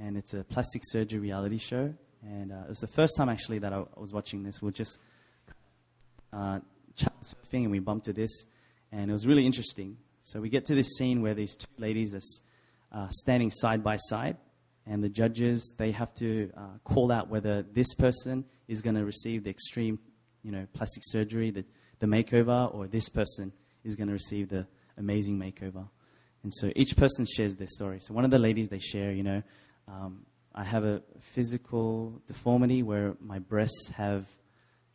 [0.00, 1.92] and it's a plastic surgery reality show.
[2.22, 4.62] And uh, it was the first time actually that I, was watching this.
[4.62, 4.98] We are just
[6.32, 6.60] uh,
[6.96, 8.30] surfing and we bumped to this,
[8.94, 9.96] and it was really interesting.
[10.20, 12.14] So we get to this scene where these two ladies
[12.92, 14.36] are uh, standing side by side,
[14.86, 19.04] and the judges they have to uh, call out whether this person is going to
[19.04, 19.98] receive the extreme,
[20.42, 21.64] you know, plastic surgery, the,
[21.98, 23.52] the makeover, or this person
[23.82, 25.88] is going to receive the amazing makeover.
[26.44, 27.98] And so each person shares their story.
[28.00, 29.42] So one of the ladies they share, you know,
[29.88, 31.02] um, I have a
[31.32, 34.28] physical deformity where my breasts have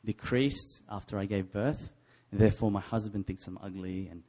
[0.05, 1.91] decreased after I gave birth
[2.31, 4.07] therefore my husband thinks I'm ugly.
[4.09, 4.23] And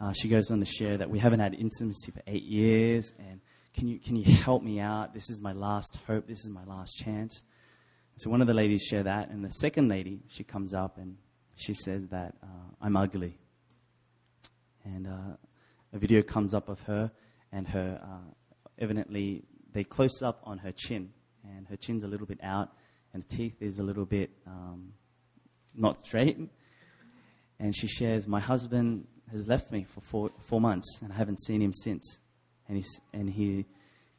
[0.00, 3.40] uh, she goes on to share that we haven't had intimacy for eight years, and
[3.74, 5.14] can you, can you help me out?
[5.14, 7.44] This is my last hope, this is my last chance.
[8.16, 11.16] So one of the ladies share that, and the second lady, she comes up and
[11.54, 12.46] she says that uh,
[12.80, 13.38] I'm ugly.
[14.84, 15.36] And uh,
[15.92, 17.10] a video comes up of her,
[17.52, 18.30] and her, uh,
[18.78, 21.10] evidently, they close up on her chin,
[21.44, 22.70] and her chin's a little bit out,
[23.12, 24.92] and the teeth is a little bit um,
[25.74, 26.38] not straight.
[27.60, 31.40] And she shares, My husband has left me for four, four months, and I haven't
[31.40, 32.18] seen him since.
[32.68, 33.66] And, he's, and he,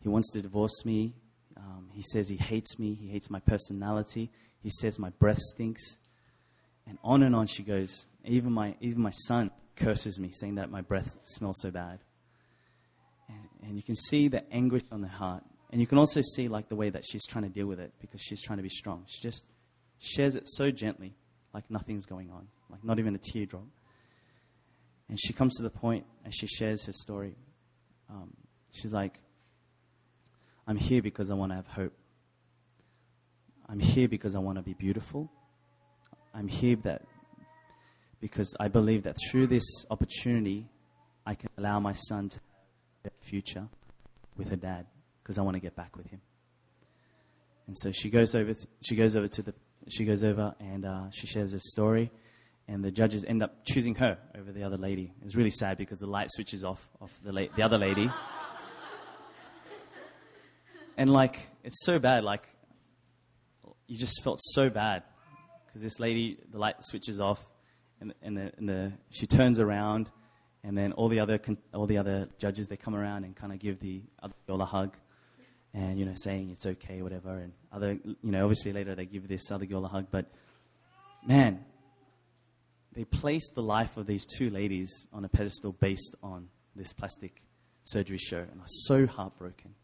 [0.01, 1.13] he wants to divorce me.
[1.55, 2.95] Um, he says he hates me.
[2.95, 4.31] He hates my personality.
[4.61, 5.97] He says my breath stinks.
[6.87, 8.05] And on and on she goes.
[8.25, 11.99] Even my, even my son curses me, saying that my breath smells so bad.
[13.29, 15.43] And, and you can see the anguish on her heart.
[15.71, 17.93] And you can also see like the way that she's trying to deal with it
[18.01, 19.05] because she's trying to be strong.
[19.07, 19.45] She just
[19.99, 21.13] shares it so gently,
[21.53, 23.63] like nothing's going on like not even a teardrop.
[25.09, 27.35] And she comes to the point and she shares her story.
[28.09, 28.31] Um,
[28.71, 29.19] she's like,
[30.67, 31.93] I'm here because I want to have hope.
[33.67, 35.31] I'm here because I want to be beautiful.
[36.33, 37.03] I'm here that
[38.19, 40.67] because I believe that through this opportunity,
[41.25, 42.39] I can allow my son to
[43.03, 43.67] have a future
[44.37, 44.85] with her dad
[45.23, 46.21] because I want to get back with him.
[47.67, 48.53] And so she goes over.
[48.53, 49.53] Th- she goes over to the.
[49.89, 52.11] She goes over and uh, she shares her story
[52.69, 55.11] and the judges end up choosing her over the other lady.
[55.25, 58.11] It's really sad because the light switches off of the, la- the other lady.
[60.95, 62.23] and like, it's so bad.
[62.23, 62.47] Like,
[63.87, 65.01] you just felt so bad
[65.65, 67.43] because this lady, the light switches off,
[67.99, 70.11] and, and, the, and the, she turns around,
[70.63, 73.51] And then all the other con- all the other judges they come around and kind
[73.51, 74.95] of give the other girl a hug,
[75.73, 77.39] and you know saying it's okay, whatever.
[77.39, 80.25] And other you know obviously later they give this other girl a hug, but
[81.25, 81.63] man,
[82.93, 87.41] they placed the life of these two ladies on a pedestal based on this plastic
[87.83, 89.75] surgery show, and I was so heartbroken.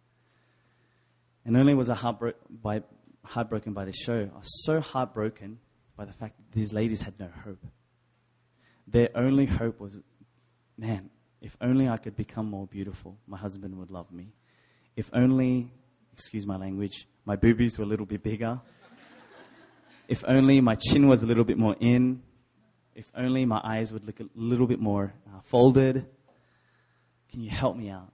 [1.45, 2.81] And only was I heartbro- by,
[3.23, 5.59] heartbroken by the show, I was so heartbroken
[5.95, 7.65] by the fact that these ladies had no hope.
[8.87, 9.99] Their only hope was,
[10.77, 11.09] man,
[11.41, 14.33] if only I could become more beautiful, my husband would love me.
[14.95, 15.71] If only,
[16.13, 18.59] excuse my language, my boobies were a little bit bigger.
[20.07, 22.21] If only my chin was a little bit more in.
[22.95, 26.05] If only my eyes would look a little bit more uh, folded.
[27.29, 28.11] Can you help me out?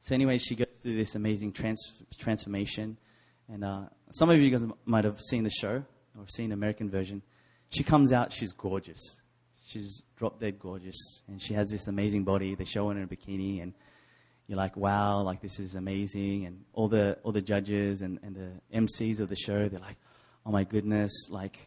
[0.00, 2.96] So, anyway, she goes through this amazing trans- transformation.
[3.52, 5.84] And uh, some of you guys might have seen the show
[6.18, 7.22] or seen the American version.
[7.68, 9.20] She comes out, she's gorgeous.
[9.64, 11.22] She's drop dead gorgeous.
[11.28, 12.54] And she has this amazing body.
[12.54, 13.62] They show her in a bikini.
[13.62, 13.74] And
[14.46, 16.46] you're like, wow, like this is amazing.
[16.46, 19.98] And all the, all the judges and, and the MCs of the show, they're like,
[20.46, 21.58] oh my goodness, like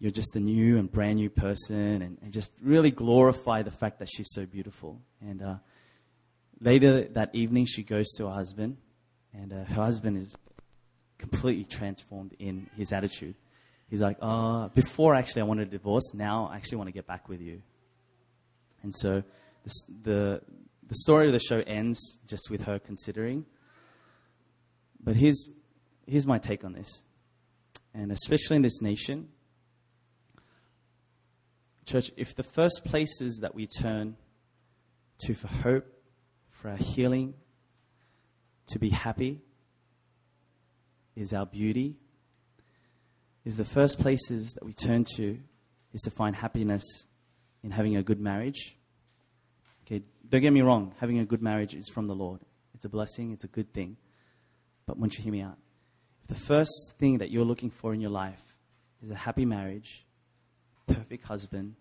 [0.00, 2.02] you're just a new and brand new person.
[2.02, 5.00] And, and just really glorify the fact that she's so beautiful.
[5.20, 5.56] And uh,
[6.60, 8.78] later that evening, she goes to her husband.
[9.34, 10.34] And uh, her husband is
[11.18, 13.34] completely transformed in his attitude.
[13.90, 17.06] He's like, uh, before actually I wanted a divorce, now I actually want to get
[17.06, 17.60] back with you.
[18.82, 19.22] And so
[19.64, 19.70] the,
[20.02, 20.42] the,
[20.88, 23.44] the story of the show ends just with her considering.
[25.02, 25.50] But here's,
[26.06, 27.02] here's my take on this.
[27.92, 29.28] And especially in this nation,
[31.84, 34.16] church, if the first places that we turn
[35.26, 35.86] to for hope,
[36.50, 37.34] for our healing,
[38.68, 39.40] to be happy,
[41.16, 41.96] is our beauty,
[43.44, 45.38] is the first places that we turn to
[45.92, 46.82] is to find happiness
[47.62, 48.76] in having a good marriage.
[49.84, 52.40] Okay, don't get me wrong, having a good marriage is from the Lord.
[52.74, 53.96] It's a blessing, it's a good thing.
[54.86, 55.58] But once you hear me out,
[56.22, 58.42] if the first thing that you're looking for in your life
[59.02, 60.06] is a happy marriage,
[60.94, 61.74] perfect husband,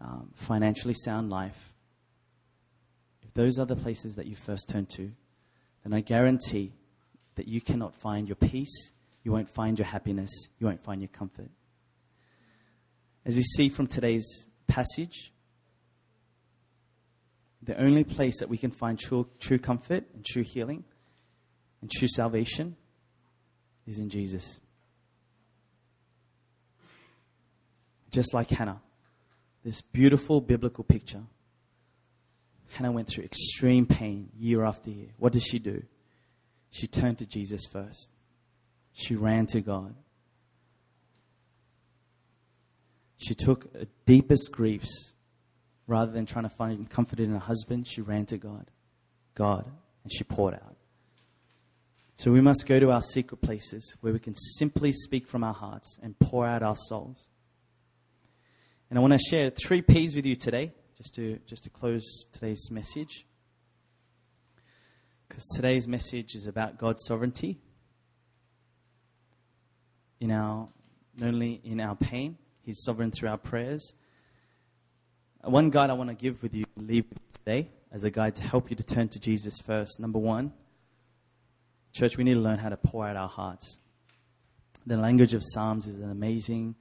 [0.00, 1.72] um, financially sound life,
[3.22, 5.12] if those are the places that you first turn to,
[5.84, 6.72] then I guarantee
[7.36, 11.08] that you cannot find your peace, you won't find your happiness, you won't find your
[11.08, 11.50] comfort.
[13.24, 15.32] As we see from today's passage,
[17.62, 20.84] the only place that we can find true, true comfort and true healing
[21.82, 22.76] and true salvation
[23.86, 24.60] is in Jesus.
[28.10, 28.80] Just like Hannah,
[29.64, 31.22] this beautiful biblical picture.
[32.70, 35.08] Hannah went through extreme pain year after year.
[35.18, 35.82] What did she do?
[36.70, 38.10] She turned to Jesus first.
[38.92, 39.94] She ran to God.
[43.16, 43.66] She took
[44.06, 45.12] deepest griefs
[45.86, 47.86] rather than trying to find comfort in her husband.
[47.88, 48.70] She ran to God.
[49.34, 49.66] God.
[50.04, 50.76] And she poured out.
[52.14, 55.54] So we must go to our secret places where we can simply speak from our
[55.54, 57.26] hearts and pour out our souls.
[58.90, 62.26] And I want to share three P's with you today, just to, just to close
[62.32, 63.24] today's message.
[65.28, 67.60] Because today's message is about God's sovereignty
[70.18, 70.68] in our,
[71.16, 73.94] not only in our pain, He's sovereign through our prayers.
[75.44, 78.70] One guide I want to give with you, leave today, as a guide to help
[78.70, 80.00] you to turn to Jesus first.
[80.00, 80.52] Number one,
[81.92, 83.78] church, we need to learn how to pour out our hearts.
[84.84, 86.74] The language of Psalms is an amazing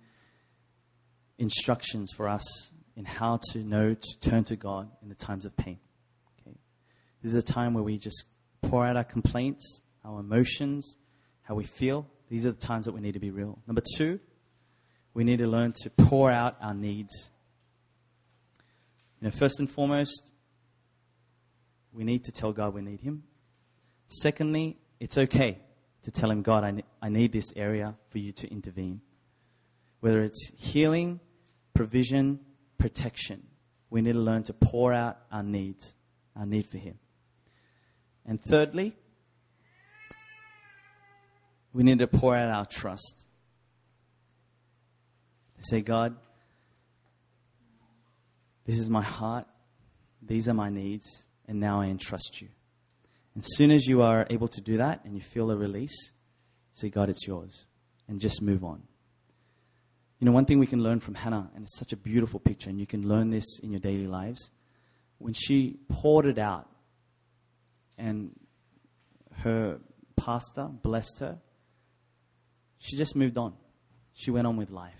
[1.40, 5.56] instructions for us in how to know to turn to God in the times of
[5.56, 5.80] pain.
[6.42, 6.56] Okay?
[7.24, 8.26] This is a time where we just
[8.62, 10.98] pour out our complaints, our emotions,
[11.44, 12.06] how we feel.
[12.30, 13.58] These are the times that we need to be real.
[13.66, 14.20] Number two,
[15.14, 17.32] we need to learn to pour out our needs.
[19.20, 20.32] You know, first and foremost,
[21.92, 23.24] we need to tell God we need Him.
[24.08, 25.60] Secondly, it's okay
[26.04, 29.02] to tell Him, God, I, ne- I need this area for you to intervene.
[30.02, 31.20] Whether it's healing,
[31.74, 32.40] provision,
[32.78, 33.44] protection,
[33.90, 35.94] we need to learn to pour out our needs,
[36.36, 37.00] our need for Him.
[38.26, 38.96] And thirdly,
[41.74, 43.26] we need to pour out our trust.
[45.62, 46.16] Say, God,
[48.66, 49.46] this is my heart,
[50.22, 52.48] these are my needs, and now I entrust you.
[53.34, 56.12] And as soon as you are able to do that and you feel a release,
[56.72, 57.66] say, God, it's yours,
[58.08, 58.84] and just move on.
[60.20, 62.70] You know, one thing we can learn from Hannah, and it's such a beautiful picture,
[62.70, 64.52] and you can learn this in your daily lives.
[65.18, 66.70] When she poured it out,
[67.98, 68.32] and
[69.44, 69.80] her
[70.18, 71.38] pastor blessed her,
[72.80, 73.54] she just moved on.
[74.14, 75.00] She went on with life.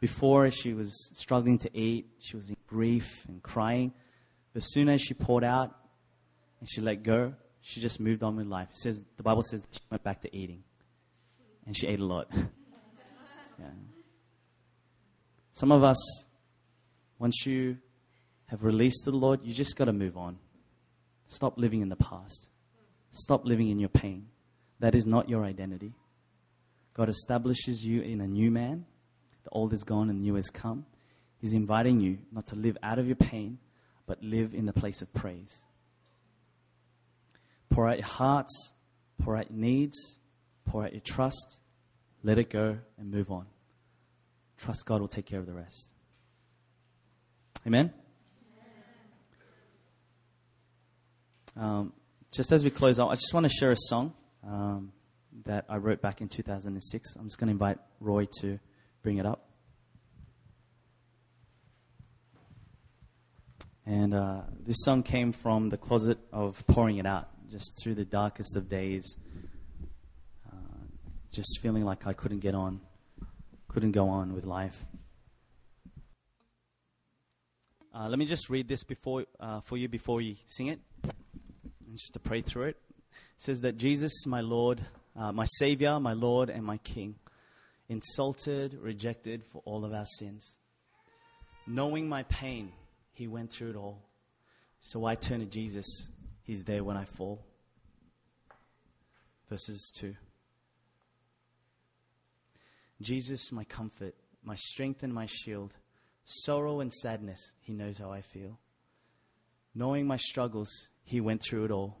[0.00, 3.92] Before, she was struggling to eat, she was in grief and crying.
[4.52, 5.76] But as soon as she poured out
[6.58, 8.68] and she let go, she just moved on with life.
[8.70, 10.64] It says the Bible says she went back to eating,
[11.64, 12.26] and she ate a lot.
[12.34, 13.66] yeah.
[15.52, 16.24] Some of us,
[17.18, 17.78] once you
[18.46, 20.38] have released the Lord, you just got to move on.
[21.26, 22.48] Stop living in the past.
[23.12, 24.26] Stop living in your pain.
[24.80, 25.92] That is not your identity.
[26.94, 28.84] God establishes you in a new man.
[29.44, 30.86] The old is gone and the new has come.
[31.38, 33.58] He's inviting you not to live out of your pain,
[34.06, 35.56] but live in the place of praise.
[37.70, 38.74] Pour out your hearts,
[39.22, 40.18] pour out your needs,
[40.66, 41.58] pour out your trust,
[42.22, 43.46] let it go, and move on.
[44.62, 45.88] Trust God will take care of the rest.
[47.66, 47.92] Amen?
[51.56, 51.92] Um,
[52.32, 54.14] just as we close out, I just want to share a song
[54.46, 54.92] um,
[55.46, 57.16] that I wrote back in 2006.
[57.16, 58.60] I'm just going to invite Roy to
[59.02, 59.48] bring it up.
[63.84, 68.04] And uh, this song came from the closet of pouring it out, just through the
[68.04, 69.16] darkest of days,
[70.46, 70.86] uh,
[71.32, 72.80] just feeling like I couldn't get on,
[73.72, 74.84] couldn't go on with life.
[77.94, 81.96] Uh, let me just read this before, uh, for you before you sing it, and
[81.96, 82.76] just to pray through it.
[83.10, 84.80] It says that Jesus, my Lord,
[85.16, 87.14] uh, my Savior, my Lord, and my King,
[87.88, 90.56] insulted, rejected for all of our sins.
[91.66, 92.72] Knowing my pain,
[93.12, 94.02] he went through it all.
[94.80, 95.86] So I turn to Jesus.
[96.42, 97.44] He's there when I fall.
[99.48, 100.14] Verses 2.
[103.02, 105.74] Jesus, my comfort, my strength and my shield,
[106.24, 108.58] sorrow and sadness, he knows how I feel.
[109.74, 110.70] Knowing my struggles,
[111.04, 111.98] he went through it all.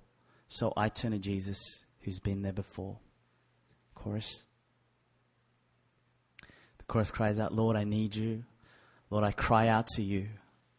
[0.48, 1.58] So I turn to Jesus,
[2.00, 2.98] who's been there before.
[3.94, 4.42] Chorus.
[6.78, 8.44] The chorus cries out, Lord, I need you.
[9.10, 10.28] Lord, I cry out to you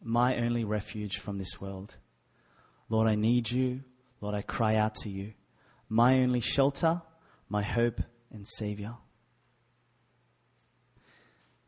[0.04, 1.96] my only refuge from this world.
[2.90, 3.80] Lord, I need you.
[4.20, 5.32] Lord, I cry out to you.
[5.88, 7.00] My only shelter,
[7.48, 8.00] my hope
[8.30, 8.94] and Savior.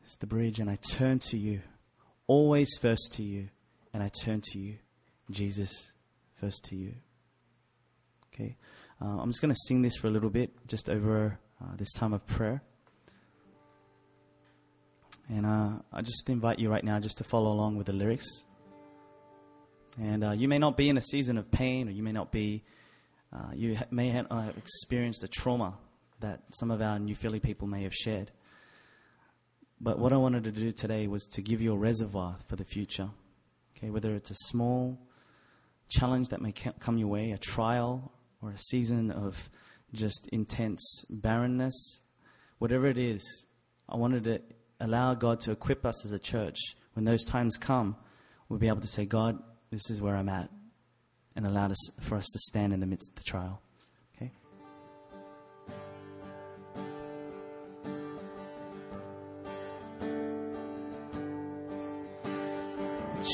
[0.06, 1.62] It's the bridge, and I turn to you.
[2.28, 3.48] Always first to you,
[3.92, 4.76] and I turn to you.
[5.32, 5.90] Jesus,
[6.40, 6.94] first to you.
[8.32, 8.56] Okay,
[9.02, 11.92] uh, I'm just going to sing this for a little bit, just over uh, this
[11.94, 12.62] time of prayer.
[15.28, 18.28] And uh, I just invite you right now just to follow along with the lyrics.
[20.00, 22.30] And uh, you may not be in a season of pain, or you may not
[22.30, 22.62] be,
[23.32, 25.78] uh, you ha- may have uh, experienced a trauma
[26.20, 28.30] that some of our New Philly people may have shared.
[29.80, 32.64] But what I wanted to do today was to give you a reservoir for the
[32.64, 33.10] future.
[33.76, 34.98] Okay, whether it's a small
[35.88, 38.10] challenge that may come your way, a trial,
[38.40, 39.50] or a season of
[39.92, 42.00] just intense barrenness,
[42.58, 43.46] whatever it is,
[43.88, 44.40] I wanted to
[44.80, 46.58] allow God to equip us as a church.
[46.94, 47.96] When those times come,
[48.48, 49.38] we'll be able to say, God,
[49.70, 50.50] this is where I'm at,
[51.34, 53.60] and allow us for us to stand in the midst of the trial.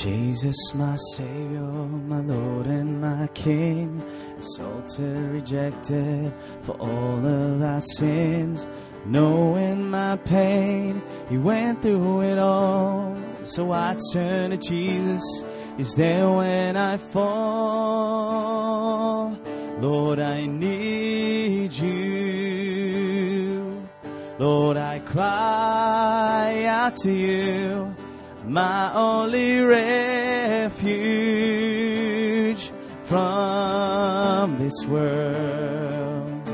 [0.03, 4.03] Jesus, my Savior, my Lord and my King,
[4.35, 8.67] insulted, rejected for all of our sins.
[9.07, 13.17] Knowing my pain, He went through it all.
[13.45, 15.23] So I turn to Jesus.
[15.77, 18.03] He's there when I fall.
[19.79, 23.23] Lord, I need you.
[24.41, 27.95] Lord, I cry out to you,
[28.47, 29.82] my only refuge
[33.05, 36.49] from this world.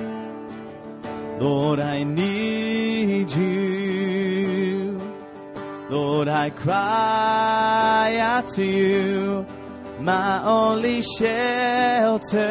[1.40, 5.00] Lord, I need you.
[5.88, 9.46] Lord, I cry out to you,
[10.00, 12.44] my only shelter,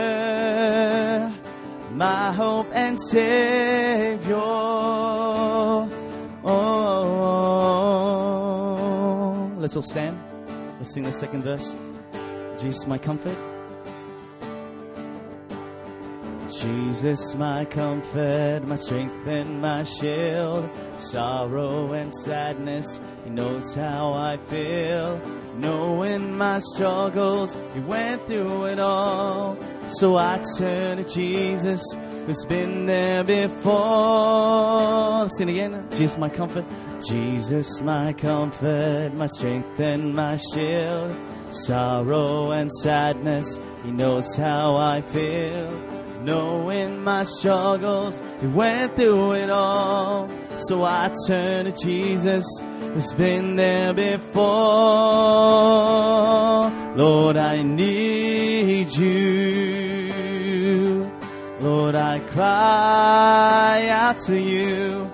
[1.92, 4.67] my hope and Savior.
[9.68, 10.18] Let's all stand.
[10.80, 11.76] Let's sing the second verse.
[12.58, 13.38] Jesus, my comfort.
[16.48, 20.70] Jesus, my comfort, my strength and my shield.
[21.00, 25.20] Sorrow and sadness, He knows how I feel.
[25.58, 29.58] Knowing my struggles, He went through it all.
[29.90, 31.84] So I turn to Jesus,
[32.28, 33.68] who's been there before.
[35.30, 35.88] Sing again.
[35.92, 36.66] Jesus, my comfort.
[37.10, 41.18] Jesus, my comfort, my strength and my shield.
[41.50, 45.98] Sorrow and sadness, He knows how I feel
[46.28, 50.30] knowing my struggles, He went through it all.
[50.68, 52.46] So I turn to Jesus,
[52.80, 54.44] who's been there before.
[56.96, 59.37] Lord, I need you.
[61.88, 65.10] Lord, I cry out to you,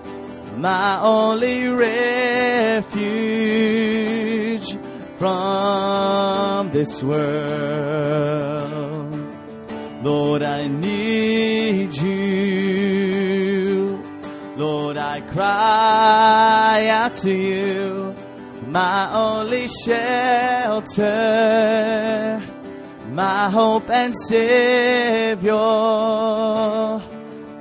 [0.56, 2.88] my only refuge
[5.16, 8.34] from this world.
[10.02, 12.34] Lord, I need you.
[14.56, 18.16] Lord, I cry out to you,
[18.66, 21.04] my only shelter,
[23.14, 25.52] my hope and savior.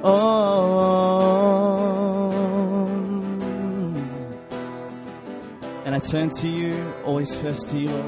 [0.03, 0.73] Oh.
[5.85, 8.03] And I turn to you, always first to you,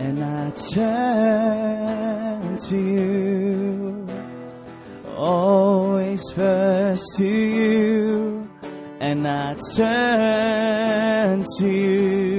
[0.00, 4.06] And I turn to you,
[5.16, 8.50] always first to you.
[9.00, 12.37] And I turn to you,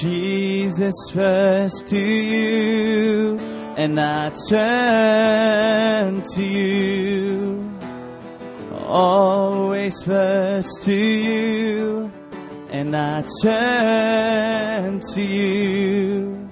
[0.00, 3.36] Jesus first to you.
[3.76, 7.78] And I turn to you,
[8.86, 12.10] always first to you
[12.70, 16.48] and I turn to you.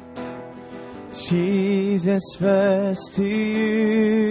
[1.14, 4.28] Jesus first to you.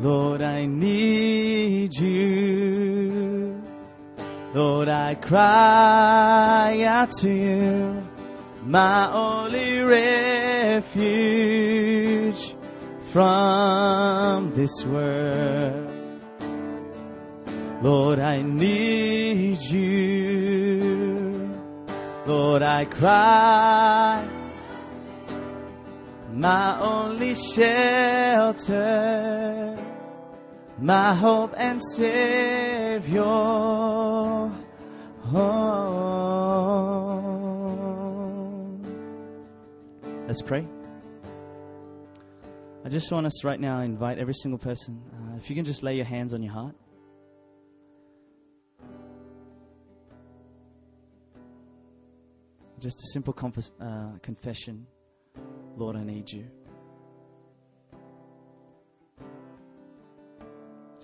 [0.00, 2.91] Lord, I need you.
[4.54, 8.02] Lord, I cry out to you,
[8.64, 10.92] my only refuge
[13.12, 15.88] from this world.
[17.82, 21.50] Lord, I need you.
[22.26, 24.24] Lord, I cry.
[26.32, 28.72] My only shelter,
[30.82, 33.22] my hope and savior.
[33.24, 34.52] Oh.
[40.26, 40.66] Let's pray.
[42.84, 45.00] I just want us right now to invite every single person.
[45.12, 46.74] Uh, if you can just lay your hands on your heart.
[52.80, 53.34] Just a simple
[53.80, 54.88] uh, confession
[55.76, 56.44] Lord, I need you.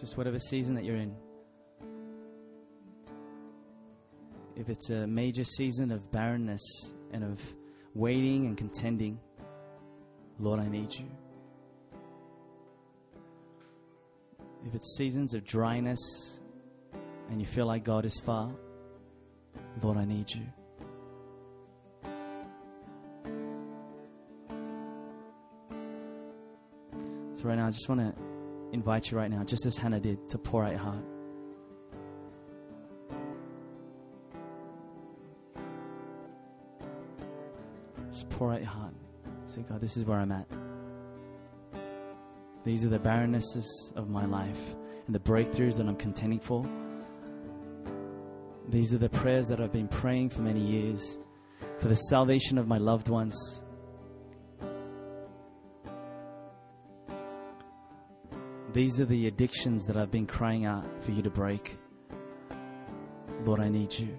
[0.00, 1.14] Just whatever season that you're in.
[4.56, 6.62] If it's a major season of barrenness
[7.12, 7.40] and of
[7.94, 9.18] waiting and contending,
[10.38, 11.06] Lord, I need you.
[14.66, 15.98] If it's seasons of dryness
[17.30, 18.50] and you feel like God is far,
[19.82, 20.46] Lord, I need you.
[27.34, 28.27] So, right now, I just want to
[28.78, 31.04] invite you right now, just as Hannah did, to pour out your heart.
[38.08, 38.94] Just pour out your heart.
[39.46, 40.46] Say, God, this is where I'm at.
[42.64, 43.66] These are the barrennesses
[43.96, 44.60] of my life
[45.06, 46.64] and the breakthroughs that I'm contending for.
[48.68, 51.18] These are the prayers that I've been praying for many years
[51.78, 53.34] for the salvation of my loved ones.
[58.78, 61.76] These are the addictions that I've been crying out for you to break.
[63.42, 64.16] Lord, I need you.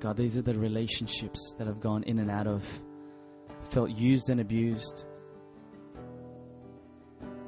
[0.00, 2.66] God, these are the relationships that I've gone in and out of,
[3.62, 5.04] felt used and abused.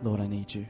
[0.05, 0.67] Lord, I need you.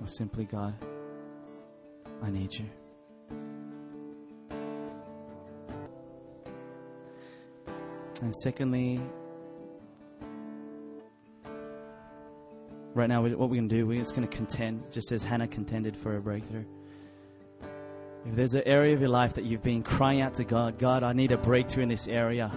[0.00, 0.74] Or simply, God,
[2.20, 2.68] I need you.
[8.28, 9.00] And secondly,
[12.92, 15.48] right now, what we're going to do, we're just going to contend, just as Hannah
[15.48, 16.66] contended for a breakthrough.
[18.26, 21.04] If there's an area of your life that you've been crying out to God, God,
[21.04, 22.48] I need a breakthrough in this area,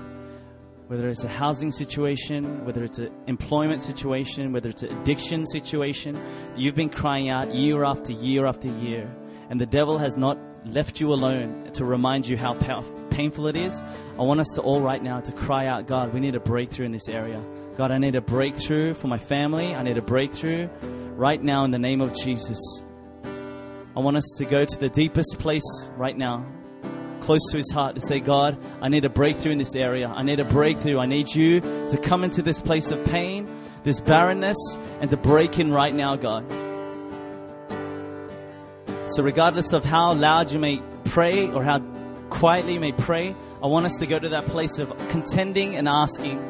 [0.88, 6.22] whether it's a housing situation, whether it's an employment situation, whether it's an addiction situation,
[6.58, 9.10] you've been crying out year after year after year,
[9.50, 13.56] and the devil has not left you alone to remind you how powerful painful it
[13.56, 13.82] is,
[14.18, 16.86] I want us to all right now to cry out, God, we need a breakthrough
[16.86, 17.44] in this area.
[17.78, 19.76] God, I need a breakthrough for my family.
[19.76, 20.68] I need a breakthrough
[21.16, 22.60] right now in the name of Jesus.
[23.24, 26.46] I want us to go to the deepest place right now,
[27.20, 30.08] close to his heart, to say, God, I need a breakthrough in this area.
[30.08, 30.98] I need a breakthrough.
[30.98, 33.50] I need you to come into this place of pain,
[33.84, 34.58] this barrenness,
[35.02, 36.50] and to break in right now, God.
[39.08, 41.80] So, regardless of how loud you may pray or how
[42.42, 46.42] quietly may pray, I want us to go to that place of contending and asking.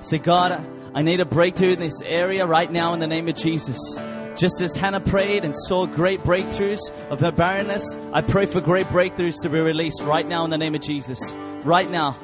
[0.00, 3.34] Say, God, I need a breakthrough in this area right now in the name of
[3.34, 3.76] Jesus.
[4.34, 6.80] Just as Hannah prayed and saw great breakthroughs
[7.10, 10.56] of her barrenness, I pray for great breakthroughs to be released right now in the
[10.56, 11.20] name of Jesus.
[11.64, 12.16] Right now.